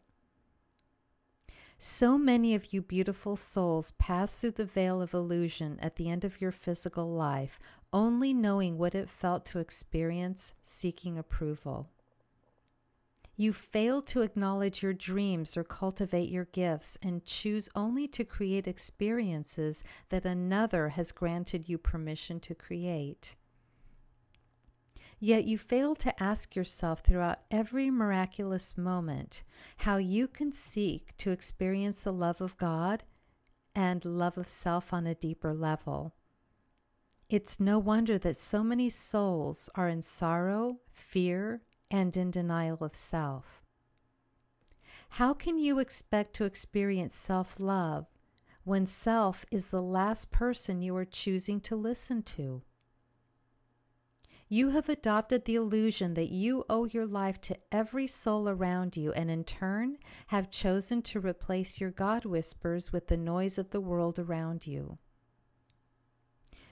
So 1.77 2.17
many 2.17 2.53
of 2.53 2.73
you 2.73 2.81
beautiful 2.81 3.37
souls 3.37 3.91
pass 3.91 4.41
through 4.41 4.51
the 4.51 4.65
veil 4.65 5.01
of 5.01 5.13
illusion 5.13 5.79
at 5.79 5.95
the 5.95 6.09
end 6.09 6.25
of 6.25 6.41
your 6.41 6.51
physical 6.51 7.09
life, 7.11 7.59
only 7.93 8.33
knowing 8.33 8.77
what 8.77 8.93
it 8.93 9.09
felt 9.09 9.45
to 9.47 9.59
experience 9.59 10.53
seeking 10.61 11.17
approval. 11.17 11.89
You 13.37 13.53
fail 13.53 14.01
to 14.03 14.21
acknowledge 14.21 14.83
your 14.83 14.93
dreams 14.93 15.55
or 15.55 15.63
cultivate 15.63 16.29
your 16.29 16.45
gifts 16.45 16.97
and 17.01 17.25
choose 17.25 17.69
only 17.73 18.07
to 18.09 18.25
create 18.25 18.67
experiences 18.67 19.81
that 20.09 20.25
another 20.25 20.89
has 20.89 21.11
granted 21.13 21.69
you 21.69 21.77
permission 21.77 22.39
to 22.41 22.53
create. 22.53 23.35
Yet 25.23 25.45
you 25.45 25.59
fail 25.59 25.93
to 25.97 26.21
ask 26.23 26.55
yourself 26.55 27.01
throughout 27.01 27.43
every 27.51 27.91
miraculous 27.91 28.75
moment 28.75 29.43
how 29.77 29.97
you 29.97 30.27
can 30.27 30.51
seek 30.51 31.15
to 31.17 31.29
experience 31.29 32.01
the 32.01 32.11
love 32.11 32.41
of 32.41 32.57
God 32.57 33.03
and 33.75 34.03
love 34.03 34.35
of 34.35 34.47
self 34.47 34.91
on 34.91 35.05
a 35.05 35.13
deeper 35.13 35.53
level. 35.53 36.15
It's 37.29 37.59
no 37.59 37.77
wonder 37.77 38.17
that 38.17 38.35
so 38.35 38.63
many 38.63 38.89
souls 38.89 39.69
are 39.75 39.87
in 39.87 40.01
sorrow, 40.01 40.79
fear, 40.91 41.61
and 41.91 42.17
in 42.17 42.31
denial 42.31 42.79
of 42.81 42.95
self. 42.95 43.63
How 45.09 45.35
can 45.35 45.59
you 45.59 45.77
expect 45.77 46.33
to 46.37 46.45
experience 46.45 47.15
self 47.15 47.59
love 47.59 48.07
when 48.63 48.87
self 48.87 49.45
is 49.51 49.69
the 49.69 49.83
last 49.83 50.31
person 50.31 50.81
you 50.81 50.95
are 50.95 51.05
choosing 51.05 51.61
to 51.61 51.75
listen 51.75 52.23
to? 52.23 52.63
You 54.53 54.71
have 54.71 54.89
adopted 54.89 55.45
the 55.45 55.55
illusion 55.55 56.13
that 56.15 56.29
you 56.29 56.65
owe 56.69 56.83
your 56.83 57.05
life 57.05 57.39
to 57.39 57.55
every 57.71 58.05
soul 58.05 58.49
around 58.49 58.97
you, 58.97 59.13
and 59.13 59.31
in 59.31 59.45
turn 59.45 59.95
have 60.27 60.51
chosen 60.51 61.01
to 61.03 61.21
replace 61.21 61.79
your 61.79 61.91
God 61.91 62.25
whispers 62.25 62.91
with 62.91 63.07
the 63.07 63.15
noise 63.15 63.57
of 63.57 63.69
the 63.69 63.79
world 63.79 64.19
around 64.19 64.67
you. 64.67 64.97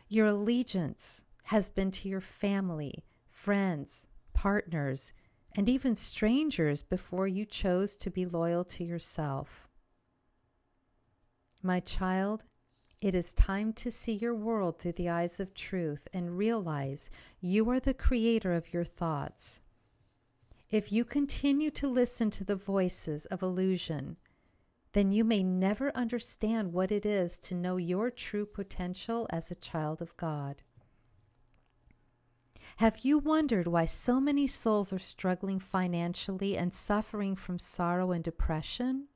Your 0.10 0.28
allegiance 0.28 1.24
has 1.44 1.70
been 1.70 1.90
to 1.92 2.10
your 2.10 2.20
family, 2.20 3.06
friends, 3.30 4.10
partners, 4.34 5.14
and 5.56 5.70
even 5.70 5.96
strangers 5.96 6.84
before 6.84 7.30
you 7.30 7.46
chose 7.46 7.96
to 7.96 8.10
be 8.10 8.26
loyal 8.26 8.66
to 8.66 8.84
yourself. 8.84 9.70
My 11.64 11.80
child, 11.80 12.44
it 13.02 13.16
is 13.16 13.34
time 13.34 13.72
to 13.72 13.90
see 13.90 14.14
your 14.14 14.36
world 14.36 14.78
through 14.78 14.92
the 14.94 15.08
eyes 15.08 15.40
of 15.40 15.54
truth 15.54 16.08
and 16.14 16.38
realize 16.38 17.10
you 17.40 17.70
are 17.70 17.80
the 17.80 17.94
creator 17.94 18.54
of 18.54 18.74
your 18.74 18.84
thoughts. 18.84 19.62
If 20.70 20.92
you 20.92 21.06
continue 21.06 21.72
to 21.72 21.88
listen 21.88 22.30
to 22.32 22.44
the 22.44 22.58
voices 22.58 23.26
of 23.28 23.42
illusion, 23.42 24.18
then 24.92 25.12
you 25.12 25.24
may 25.24 25.44
never 25.44 25.96
understand 25.96 26.74
what 26.74 26.92
it 26.92 27.06
is 27.06 27.40
to 27.40 27.56
know 27.56 27.78
your 27.78 28.10
true 28.12 28.46
potential 28.46 29.28
as 29.30 29.50
a 29.50 29.56
child 29.56 30.02
of 30.02 30.16
God. 30.18 30.62
Have 32.78 33.00
you 33.00 33.18
wondered 33.18 33.68
why 33.68 33.86
so 33.86 34.20
many 34.20 34.48
souls 34.48 34.92
are 34.94 35.00
struggling 35.00 35.60
financially 35.60 36.58
and 36.58 36.74
suffering 36.74 37.36
from 37.36 37.60
sorrow 37.60 38.12
and 38.12 38.24
depression? 38.24 39.08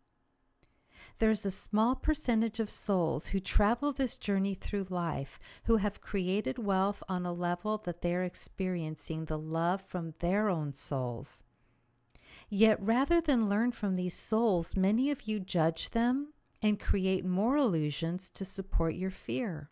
There's 1.20 1.46
a 1.46 1.52
small 1.52 1.96
percentage 1.96 2.60
of 2.60 2.70
souls 2.70 3.28
who 3.28 3.40
travel 3.40 3.94
this 3.94 4.18
journey 4.18 4.56
through 4.56 4.88
life 4.90 5.40
who 5.66 5.78
have 5.78 6.02
created 6.02 6.58
wealth 6.58 7.02
on 7.08 7.26
a 7.26 7.34
level 7.34 7.78
that 7.80 8.02
they're 8.02 8.24
experiencing 8.24 9.26
the 9.26 9.38
love 9.38 9.82
from 9.82 10.16
their 10.20 10.50
own 10.50 10.74
souls. 10.74 11.44
Yet 12.50 12.82
rather 12.82 13.22
than 13.22 13.50
learn 13.50 13.72
from 13.72 13.96
these 13.96 14.14
souls, 14.14 14.76
many 14.76 15.10
of 15.12 15.28
you 15.28 15.40
judge 15.40 15.92
them 15.92 16.34
and 16.62 16.80
create 16.80 17.26
more 17.26 17.58
illusions 17.58 18.30
to 18.32 18.46
support 18.46 18.96
your 18.96 19.12
fear. 19.12 19.70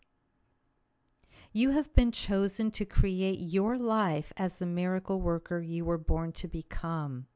You 1.52 1.70
have 1.70 1.92
been 1.94 2.12
chosen 2.12 2.70
to 2.72 2.84
create 2.84 3.38
your 3.38 3.76
life 3.76 4.32
as 4.36 4.58
the 4.58 4.66
miracle 4.66 5.20
worker 5.20 5.60
you 5.60 5.84
were 5.84 5.98
born 5.98 6.32
to 6.32 6.48
become. 6.48 7.26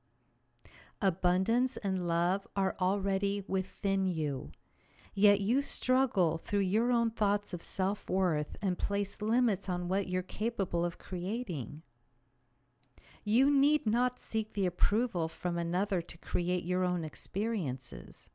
Abundance 1.03 1.77
and 1.77 2.09
love 2.09 2.47
are 2.57 2.75
already 2.81 3.45
within 3.47 4.07
you. 4.07 4.53
Yet 5.13 5.41
you 5.41 5.63
struggle 5.63 6.39
through 6.39 6.61
your 6.61 6.91
own 6.91 7.11
thoughts 7.11 7.53
of 7.53 7.63
self 7.63 8.09
worth 8.09 8.57
and 8.63 8.79
place 8.79 9.21
limits 9.21 9.69
on 9.69 9.89
what 9.89 10.09
you're 10.09 10.23
capable 10.23 10.85
of 10.85 10.99
creating. 10.99 11.83
You 13.25 13.51
need 13.51 13.87
not 13.87 14.19
seek 14.19 14.53
the 14.53 14.67
approval 14.67 15.29
from 15.29 15.59
another 15.59 16.01
to 16.01 16.19
create 16.19 16.65
your 16.65 16.85
own 16.85 17.05
experiences. 17.05 18.31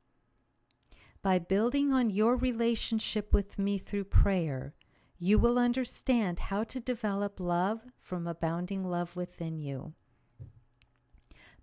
By 1.22 1.40
building 1.40 1.94
on 1.94 2.10
your 2.10 2.36
relationship 2.36 3.34
with 3.34 3.58
me 3.58 3.78
through 3.78 4.06
prayer, 4.06 4.74
you 5.18 5.38
will 5.38 5.58
understand 5.58 6.40
how 6.40 6.64
to 6.66 6.80
develop 6.80 7.40
love 7.40 7.82
from 8.00 8.28
abounding 8.28 8.84
love 8.84 9.16
within 9.16 9.60
you. 9.60 9.94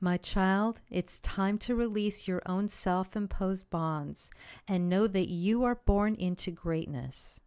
My 0.00 0.16
child, 0.16 0.80
it's 0.88 1.18
time 1.18 1.58
to 1.58 1.74
release 1.74 2.28
your 2.28 2.40
own 2.46 2.68
self 2.68 3.16
imposed 3.16 3.68
bonds 3.68 4.30
and 4.68 4.88
know 4.88 5.08
that 5.08 5.28
you 5.28 5.64
are 5.64 5.74
born 5.74 6.14
into 6.14 6.52
greatness. 6.52 7.40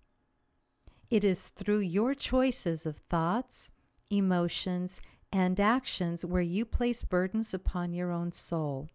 It 1.10 1.24
is 1.24 1.48
through 1.48 1.80
your 1.80 2.14
choices 2.14 2.86
of 2.86 2.98
thoughts, 2.98 3.72
emotions, 4.10 5.02
and 5.32 5.62
actions 5.62 6.26
where 6.26 6.42
you 6.42 6.66
place 6.66 7.04
burdens 7.04 7.54
upon 7.54 7.94
your 7.94 8.12
own 8.12 8.34
soul. 8.34 8.90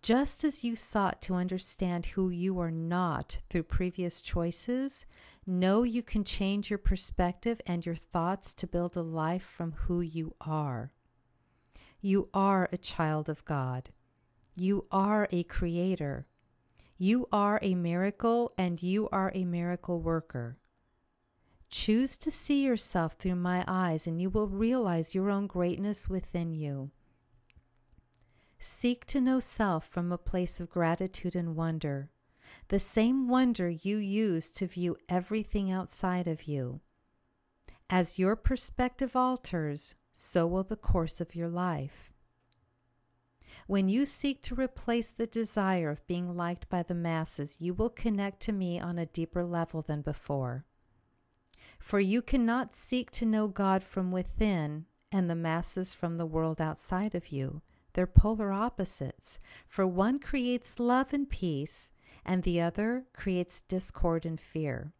Just 0.00 0.42
as 0.42 0.64
you 0.64 0.74
sought 0.74 1.20
to 1.22 1.34
understand 1.34 2.06
who 2.06 2.30
you 2.30 2.58
are 2.58 2.70
not 2.70 3.40
through 3.50 3.64
previous 3.64 4.22
choices, 4.22 5.04
know 5.46 5.82
you 5.82 6.02
can 6.02 6.24
change 6.24 6.70
your 6.70 6.78
perspective 6.78 7.60
and 7.66 7.84
your 7.84 7.94
thoughts 7.94 8.54
to 8.54 8.66
build 8.66 8.96
a 8.96 9.02
life 9.02 9.44
from 9.44 9.72
who 9.72 10.00
you 10.00 10.34
are. 10.40 10.92
You 12.04 12.28
are 12.34 12.68
a 12.72 12.76
child 12.76 13.28
of 13.28 13.44
God. 13.44 13.90
You 14.56 14.86
are 14.90 15.28
a 15.30 15.44
creator. 15.44 16.26
You 16.98 17.28
are 17.30 17.60
a 17.62 17.76
miracle 17.76 18.52
and 18.58 18.82
you 18.82 19.08
are 19.10 19.30
a 19.36 19.44
miracle 19.44 20.00
worker. 20.00 20.58
Choose 21.70 22.18
to 22.18 22.32
see 22.32 22.64
yourself 22.64 23.12
through 23.12 23.36
my 23.36 23.64
eyes 23.68 24.08
and 24.08 24.20
you 24.20 24.30
will 24.30 24.48
realize 24.48 25.14
your 25.14 25.30
own 25.30 25.46
greatness 25.46 26.08
within 26.08 26.52
you. 26.52 26.90
Seek 28.58 29.06
to 29.06 29.20
know 29.20 29.38
self 29.38 29.86
from 29.86 30.10
a 30.10 30.18
place 30.18 30.58
of 30.58 30.70
gratitude 30.70 31.36
and 31.36 31.54
wonder, 31.54 32.10
the 32.66 32.80
same 32.80 33.28
wonder 33.28 33.70
you 33.70 33.98
use 33.98 34.50
to 34.50 34.66
view 34.66 34.96
everything 35.08 35.70
outside 35.70 36.26
of 36.26 36.48
you. 36.48 36.80
As 37.88 38.18
your 38.18 38.34
perspective 38.34 39.14
alters, 39.14 39.94
so 40.12 40.46
will 40.46 40.64
the 40.64 40.76
course 40.76 41.20
of 41.20 41.34
your 41.34 41.48
life. 41.48 42.12
When 43.66 43.88
you 43.88 44.06
seek 44.06 44.42
to 44.42 44.54
replace 44.54 45.10
the 45.10 45.26
desire 45.26 45.90
of 45.90 46.06
being 46.06 46.36
liked 46.36 46.68
by 46.68 46.82
the 46.82 46.94
masses, 46.94 47.58
you 47.60 47.74
will 47.74 47.90
connect 47.90 48.40
to 48.40 48.52
me 48.52 48.80
on 48.80 48.98
a 48.98 49.06
deeper 49.06 49.44
level 49.44 49.82
than 49.82 50.02
before. 50.02 50.64
For 51.78 52.00
you 52.00 52.22
cannot 52.22 52.74
seek 52.74 53.10
to 53.12 53.26
know 53.26 53.48
God 53.48 53.82
from 53.82 54.12
within 54.12 54.86
and 55.10 55.28
the 55.28 55.34
masses 55.34 55.94
from 55.94 56.16
the 56.16 56.26
world 56.26 56.60
outside 56.60 57.14
of 57.14 57.28
you. 57.28 57.62
They're 57.94 58.06
polar 58.06 58.52
opposites, 58.52 59.38
for 59.66 59.86
one 59.86 60.18
creates 60.18 60.80
love 60.80 61.12
and 61.12 61.28
peace, 61.28 61.90
and 62.24 62.42
the 62.42 62.60
other 62.60 63.04
creates 63.12 63.60
discord 63.60 64.24
and 64.24 64.40
fear. 64.40 64.92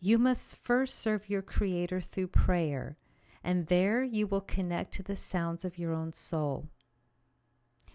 You 0.00 0.18
must 0.18 0.56
first 0.56 0.98
serve 0.98 1.30
your 1.30 1.42
Creator 1.42 2.00
through 2.00 2.28
prayer, 2.28 2.96
and 3.44 3.66
there 3.66 4.02
you 4.02 4.26
will 4.26 4.40
connect 4.40 4.92
to 4.94 5.02
the 5.02 5.16
sounds 5.16 5.64
of 5.64 5.78
your 5.78 5.92
own 5.92 6.12
soul. 6.12 6.68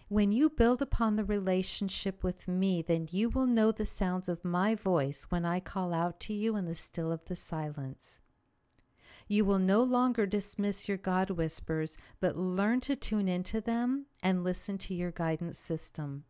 When 0.08 0.32
you 0.32 0.48
build 0.48 0.80
upon 0.80 1.16
the 1.16 1.24
relationship 1.24 2.24
with 2.24 2.48
me, 2.48 2.80
then 2.80 3.08
you 3.10 3.28
will 3.28 3.46
know 3.46 3.72
the 3.72 3.84
sounds 3.84 4.28
of 4.28 4.44
my 4.44 4.74
voice 4.74 5.26
when 5.28 5.44
I 5.44 5.60
call 5.60 5.92
out 5.92 6.18
to 6.20 6.32
you 6.32 6.56
in 6.56 6.64
the 6.64 6.74
still 6.74 7.12
of 7.12 7.26
the 7.26 7.36
silence. 7.36 8.22
You 9.26 9.44
will 9.44 9.58
no 9.58 9.82
longer 9.82 10.24
dismiss 10.24 10.88
your 10.88 10.96
God 10.96 11.28
whispers, 11.28 11.98
but 12.20 12.36
learn 12.36 12.80
to 12.80 12.96
tune 12.96 13.28
into 13.28 13.60
them 13.60 14.06
and 14.22 14.42
listen 14.42 14.78
to 14.78 14.94
your 14.94 15.10
guidance 15.10 15.58
system. 15.58 16.24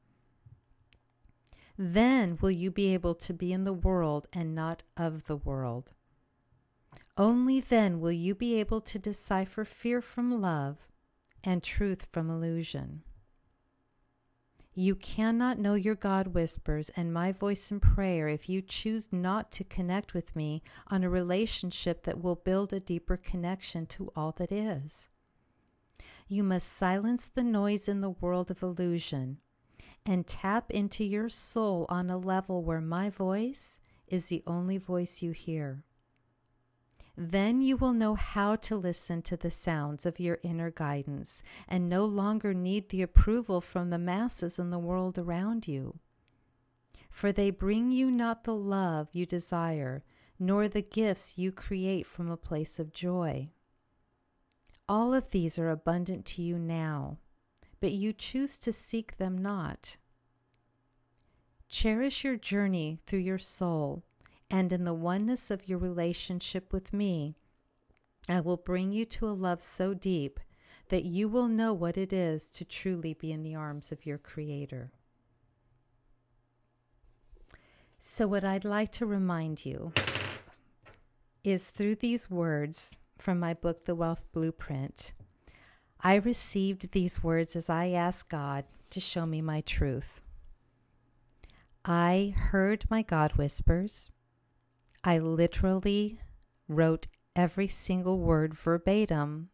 Then 1.79 2.39
will 2.41 2.51
you 2.51 2.73
be 2.73 2.93
able 2.93 3.15
to 3.15 3.33
be 3.33 3.53
in 3.53 3.63
the 3.63 3.73
world 3.73 4.27
and 4.33 4.53
not 4.53 4.83
of 4.97 5.27
the 5.27 5.37
world. 5.37 5.93
Only 7.19 7.59
then 7.59 7.99
will 7.99 8.13
you 8.13 8.37
be 8.37 8.61
able 8.61 8.81
to 8.83 8.99
decipher 8.99 9.65
fear 9.65 10.01
from 10.01 10.41
love 10.41 10.87
and 11.43 11.65
truth 11.65 12.07
from 12.13 12.31
illusion. 12.31 13.03
You 14.73 14.95
cannot 14.95 15.59
know 15.59 15.75
your 15.75 15.97
God 15.97 16.29
whispers 16.29 16.91
and 16.91 17.13
my 17.13 17.33
voice 17.33 17.73
in 17.73 17.81
prayer 17.81 18.29
if 18.29 18.49
you 18.49 18.63
choose 18.63 19.13
not 19.13 19.51
to 19.53 19.65
connect 19.65 20.15
with 20.15 20.37
me 20.37 20.63
on 20.87 21.03
a 21.03 21.11
relationship 21.11 22.05
that 22.05 22.23
will 22.23 22.37
build 22.37 22.73
a 22.73 22.79
deeper 22.79 23.17
connection 23.17 23.87
to 23.87 24.13
all 24.15 24.31
that 24.39 24.53
is. 24.53 25.11
You 26.29 26.45
must 26.45 26.69
silence 26.69 27.27
the 27.27 27.43
noise 27.43 27.89
in 27.89 28.01
the 28.01 28.11
world 28.11 28.53
of 28.53 28.63
illusion 28.63 29.39
and 30.07 30.25
tap 30.25 30.71
into 30.71 31.03
your 31.03 31.29
soul 31.29 31.85
on 31.89 32.11
a 32.11 32.17
level 32.17 32.63
where 32.63 32.81
my 32.81 33.11
voice 33.11 33.81
is 34.07 34.29
the 34.29 34.45
only 34.47 34.79
voice 34.79 35.21
you 35.21 35.33
hear. 35.33 35.83
Then 37.21 37.63
you 37.63 37.77
will 37.77 37.95
know 37.95 38.15
how 38.15 38.55
to 38.55 38.77
listen 38.77 39.23
to 39.23 39.37
the 39.37 39.51
sounds 39.51 40.07
of 40.07 40.21
your 40.21 40.39
inner 40.45 40.71
guidance 40.71 41.43
and 41.67 41.89
no 41.89 42.05
longer 42.05 42.55
need 42.55 42.91
the 42.91 43.03
approval 43.03 43.61
from 43.61 43.91
the 43.91 43.99
masses 43.99 44.57
in 44.57 44.71
the 44.71 44.79
world 44.79 45.19
around 45.19 45.67
you. 45.67 45.99
For 47.11 47.33
they 47.33 47.51
bring 47.51 47.91
you 47.91 48.13
not 48.13 48.45
the 48.45 48.55
love 48.55 49.09
you 49.13 49.27
desire, 49.27 50.05
nor 50.39 50.69
the 50.69 50.81
gifts 50.81 51.37
you 51.37 51.51
create 51.51 52.07
from 52.07 52.31
a 52.31 52.37
place 52.37 52.79
of 52.79 52.93
joy. 52.93 53.51
All 54.89 55.13
of 55.13 55.31
these 55.31 55.59
are 55.59 55.71
abundant 55.71 56.25
to 56.27 56.43
you 56.43 56.57
now, 56.57 57.19
but 57.81 57.91
you 57.91 58.13
choose 58.13 58.59
to 58.59 58.73
seek 58.73 59.17
them 59.17 59.37
not. 59.37 59.97
Cherish 61.69 62.23
your 62.23 62.37
journey 62.37 63.01
through 63.07 63.19
your 63.19 63.39
soul 63.39 64.05
and 64.51 64.73
in 64.73 64.85
the 64.85 64.95
oneness 64.95 65.51
of 65.51 65.69
your 65.69 65.79
relationship 65.79 66.73
with 66.73 66.93
me, 66.93 67.35
I 68.29 68.41
will 68.41 68.57
bring 68.57 68.93
you 68.93 69.05
to 69.07 69.27
a 69.27 69.31
love 69.31 69.61
so 69.61 69.95
deep 69.95 70.41
that 70.89 71.05
you 71.05 71.29
will 71.29 71.49
know 71.49 71.73
what 71.73 71.99
it 71.99 72.13
is 72.13 72.51
to 72.51 72.65
truly 72.65 73.15
be 73.15 73.33
in 73.33 73.43
the 73.43 73.55
arms 73.55 73.93
of 73.93 74.07
your 74.07 74.19
Creator. 74.19 74.91
So, 77.99 78.27
what 78.27 78.45
I'd 78.45 78.65
like 78.65 78.93
to 78.93 79.07
remind 79.07 79.67
you 79.67 79.93
is 81.43 81.71
through 81.71 81.97
these 81.97 82.31
words 82.31 82.97
from 83.19 83.41
my 83.41 83.55
book, 83.55 83.85
The 83.85 83.95
Wealth 83.95 84.25
Blueprint, 84.33 85.13
I 86.01 86.15
received 86.15 86.93
these 86.93 87.25
words 87.25 87.57
as 87.57 87.69
I 87.69 87.89
asked 87.89 88.29
God 88.29 88.65
to 88.91 89.01
show 89.01 89.27
me 89.27 89.43
my 89.43 89.63
truth. 89.63 90.21
I 91.85 92.35
heard 92.37 92.85
my 92.89 93.03
God 93.03 93.33
whispers. 93.33 94.11
I 95.05 95.19
literally 95.19 96.21
wrote 96.69 97.07
every 97.37 97.69
single 97.69 98.19
word 98.19 98.55
verbatim 98.55 99.51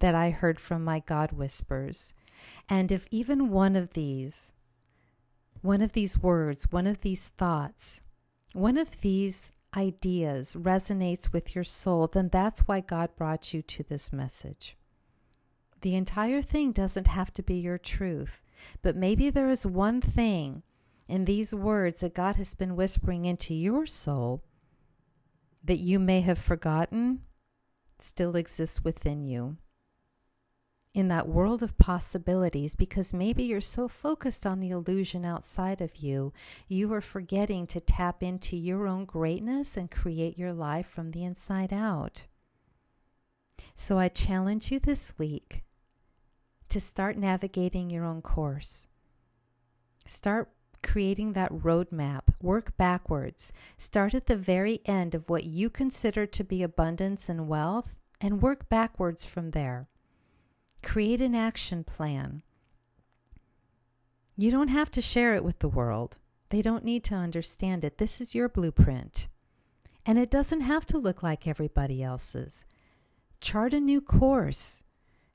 that 0.00 0.14
I 0.14 0.30
heard 0.30 0.58
from 0.58 0.84
my 0.84 1.00
God 1.00 1.32
whispers. 1.32 2.14
And 2.68 2.90
if 2.90 3.06
even 3.10 3.50
one 3.50 3.76
of 3.76 3.94
these, 3.94 4.52
one 5.62 5.82
of 5.82 5.92
these 5.92 6.18
words, 6.18 6.72
one 6.72 6.86
of 6.86 7.02
these 7.02 7.28
thoughts, 7.28 8.02
one 8.52 8.76
of 8.76 9.02
these 9.02 9.52
ideas 9.76 10.56
resonates 10.58 11.32
with 11.32 11.54
your 11.54 11.64
soul, 11.64 12.08
then 12.08 12.28
that's 12.28 12.60
why 12.60 12.80
God 12.80 13.14
brought 13.16 13.54
you 13.54 13.62
to 13.62 13.82
this 13.82 14.12
message. 14.12 14.76
The 15.82 15.94
entire 15.94 16.42
thing 16.42 16.72
doesn't 16.72 17.06
have 17.06 17.32
to 17.34 17.42
be 17.42 17.54
your 17.54 17.78
truth, 17.78 18.42
but 18.82 18.96
maybe 18.96 19.30
there 19.30 19.48
is 19.48 19.66
one 19.66 20.00
thing 20.00 20.62
in 21.10 21.24
these 21.24 21.52
words 21.52 22.00
that 22.00 22.14
God 22.14 22.36
has 22.36 22.54
been 22.54 22.76
whispering 22.76 23.24
into 23.24 23.52
your 23.52 23.84
soul 23.84 24.44
that 25.64 25.78
you 25.78 25.98
may 25.98 26.20
have 26.20 26.38
forgotten 26.38 27.22
still 27.98 28.36
exists 28.36 28.84
within 28.84 29.26
you. 29.26 29.56
In 30.94 31.08
that 31.08 31.28
world 31.28 31.62
of 31.62 31.78
possibilities, 31.78 32.74
because 32.74 33.12
maybe 33.12 33.42
you're 33.42 33.60
so 33.60 33.88
focused 33.88 34.46
on 34.46 34.60
the 34.60 34.70
illusion 34.70 35.24
outside 35.24 35.80
of 35.80 35.96
you, 35.96 36.32
you 36.68 36.92
are 36.92 37.00
forgetting 37.00 37.66
to 37.68 37.80
tap 37.80 38.22
into 38.22 38.56
your 38.56 38.86
own 38.86 39.04
greatness 39.04 39.76
and 39.76 39.90
create 39.90 40.38
your 40.38 40.52
life 40.52 40.86
from 40.86 41.10
the 41.10 41.24
inside 41.24 41.72
out. 41.72 42.26
So 43.74 43.98
I 43.98 44.08
challenge 44.08 44.70
you 44.70 44.80
this 44.80 45.12
week 45.18 45.64
to 46.68 46.80
start 46.80 47.16
navigating 47.16 47.90
your 47.90 48.04
own 48.04 48.22
course. 48.22 48.88
Start 50.06 50.50
creating 50.82 51.32
that 51.32 51.52
roadmap. 51.52 52.22
Work 52.42 52.76
backwards. 52.76 53.52
Start 53.76 54.14
at 54.14 54.26
the 54.26 54.36
very 54.36 54.80
end 54.84 55.14
of 55.14 55.28
what 55.28 55.44
you 55.44 55.70
consider 55.70 56.26
to 56.26 56.44
be 56.44 56.62
abundance 56.62 57.28
and 57.28 57.48
wealth 57.48 57.94
and 58.20 58.42
work 58.42 58.68
backwards 58.68 59.26
from 59.26 59.50
there. 59.50 59.88
Create 60.82 61.20
an 61.20 61.34
action 61.34 61.84
plan. 61.84 62.42
You 64.36 64.50
don't 64.50 64.68
have 64.68 64.90
to 64.92 65.02
share 65.02 65.34
it 65.34 65.44
with 65.44 65.58
the 65.58 65.68
world. 65.68 66.18
They 66.48 66.62
don't 66.62 66.84
need 66.84 67.04
to 67.04 67.14
understand 67.14 67.84
it. 67.84 67.98
This 67.98 68.20
is 68.20 68.34
your 68.34 68.48
blueprint. 68.48 69.28
And 70.06 70.18
it 70.18 70.30
doesn't 70.30 70.62
have 70.62 70.86
to 70.86 70.98
look 70.98 71.22
like 71.22 71.46
everybody 71.46 72.02
else's. 72.02 72.64
Chart 73.40 73.74
a 73.74 73.80
new 73.80 74.00
course. 74.00 74.82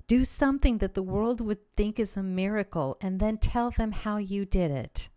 Do 0.08 0.26
something 0.26 0.80
that 0.80 0.94
the 0.94 1.04
world 1.04 1.40
would 1.42 1.76
think 1.76 2.00
is 2.00 2.18
a 2.18 2.24
miracle 2.24 2.98
and 3.00 3.20
then 3.20 3.38
tell 3.38 3.72
them 3.72 3.92
how 3.92 4.18
you 4.18 4.46
did 4.46 4.72
it 4.72 5.10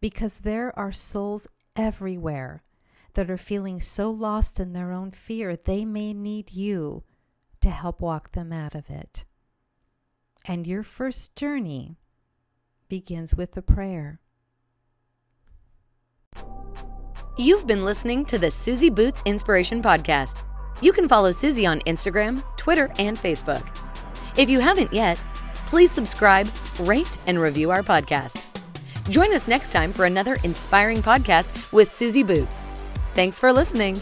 because 0.00 0.38
there 0.38 0.76
are 0.78 0.92
souls 0.92 1.46
everywhere 1.76 2.62
that 3.14 3.30
are 3.30 3.36
feeling 3.36 3.80
so 3.80 4.10
lost 4.10 4.60
in 4.60 4.72
their 4.72 4.92
own 4.92 5.10
fear, 5.10 5.56
they 5.56 5.84
may 5.84 6.12
need 6.12 6.52
you 6.52 7.02
to 7.60 7.70
help 7.70 8.00
walk 8.00 8.32
them 8.32 8.52
out 8.52 8.74
of 8.74 8.88
it. 8.88 9.24
And 10.46 10.66
your 10.66 10.82
first 10.82 11.36
journey 11.36 11.98
begins 12.88 13.34
with 13.34 13.56
a 13.56 13.62
prayer. 13.62 14.20
You've 17.36 17.66
been 17.66 17.84
listening 17.84 18.24
to 18.26 18.38
the 18.38 18.50
Susie 18.50 18.90
Boots 18.90 19.22
Inspiration 19.24 19.82
Podcast. 19.82 20.44
You 20.80 20.92
can 20.92 21.08
follow 21.08 21.30
Susie 21.30 21.66
on 21.66 21.80
Instagram, 21.80 22.42
Twitter, 22.56 22.90
and 22.98 23.18
Facebook. 23.18 23.66
If 24.36 24.48
you 24.48 24.60
haven't 24.60 24.92
yet, 24.92 25.18
please 25.66 25.90
subscribe, 25.90 26.48
rate, 26.80 27.18
and 27.26 27.38
review 27.38 27.70
our 27.70 27.82
podcast. 27.82 28.49
Join 29.10 29.34
us 29.34 29.48
next 29.48 29.72
time 29.72 29.92
for 29.92 30.04
another 30.04 30.36
inspiring 30.44 31.02
podcast 31.02 31.72
with 31.72 31.92
Susie 31.92 32.22
Boots. 32.22 32.64
Thanks 33.14 33.40
for 33.40 33.52
listening. 33.52 34.00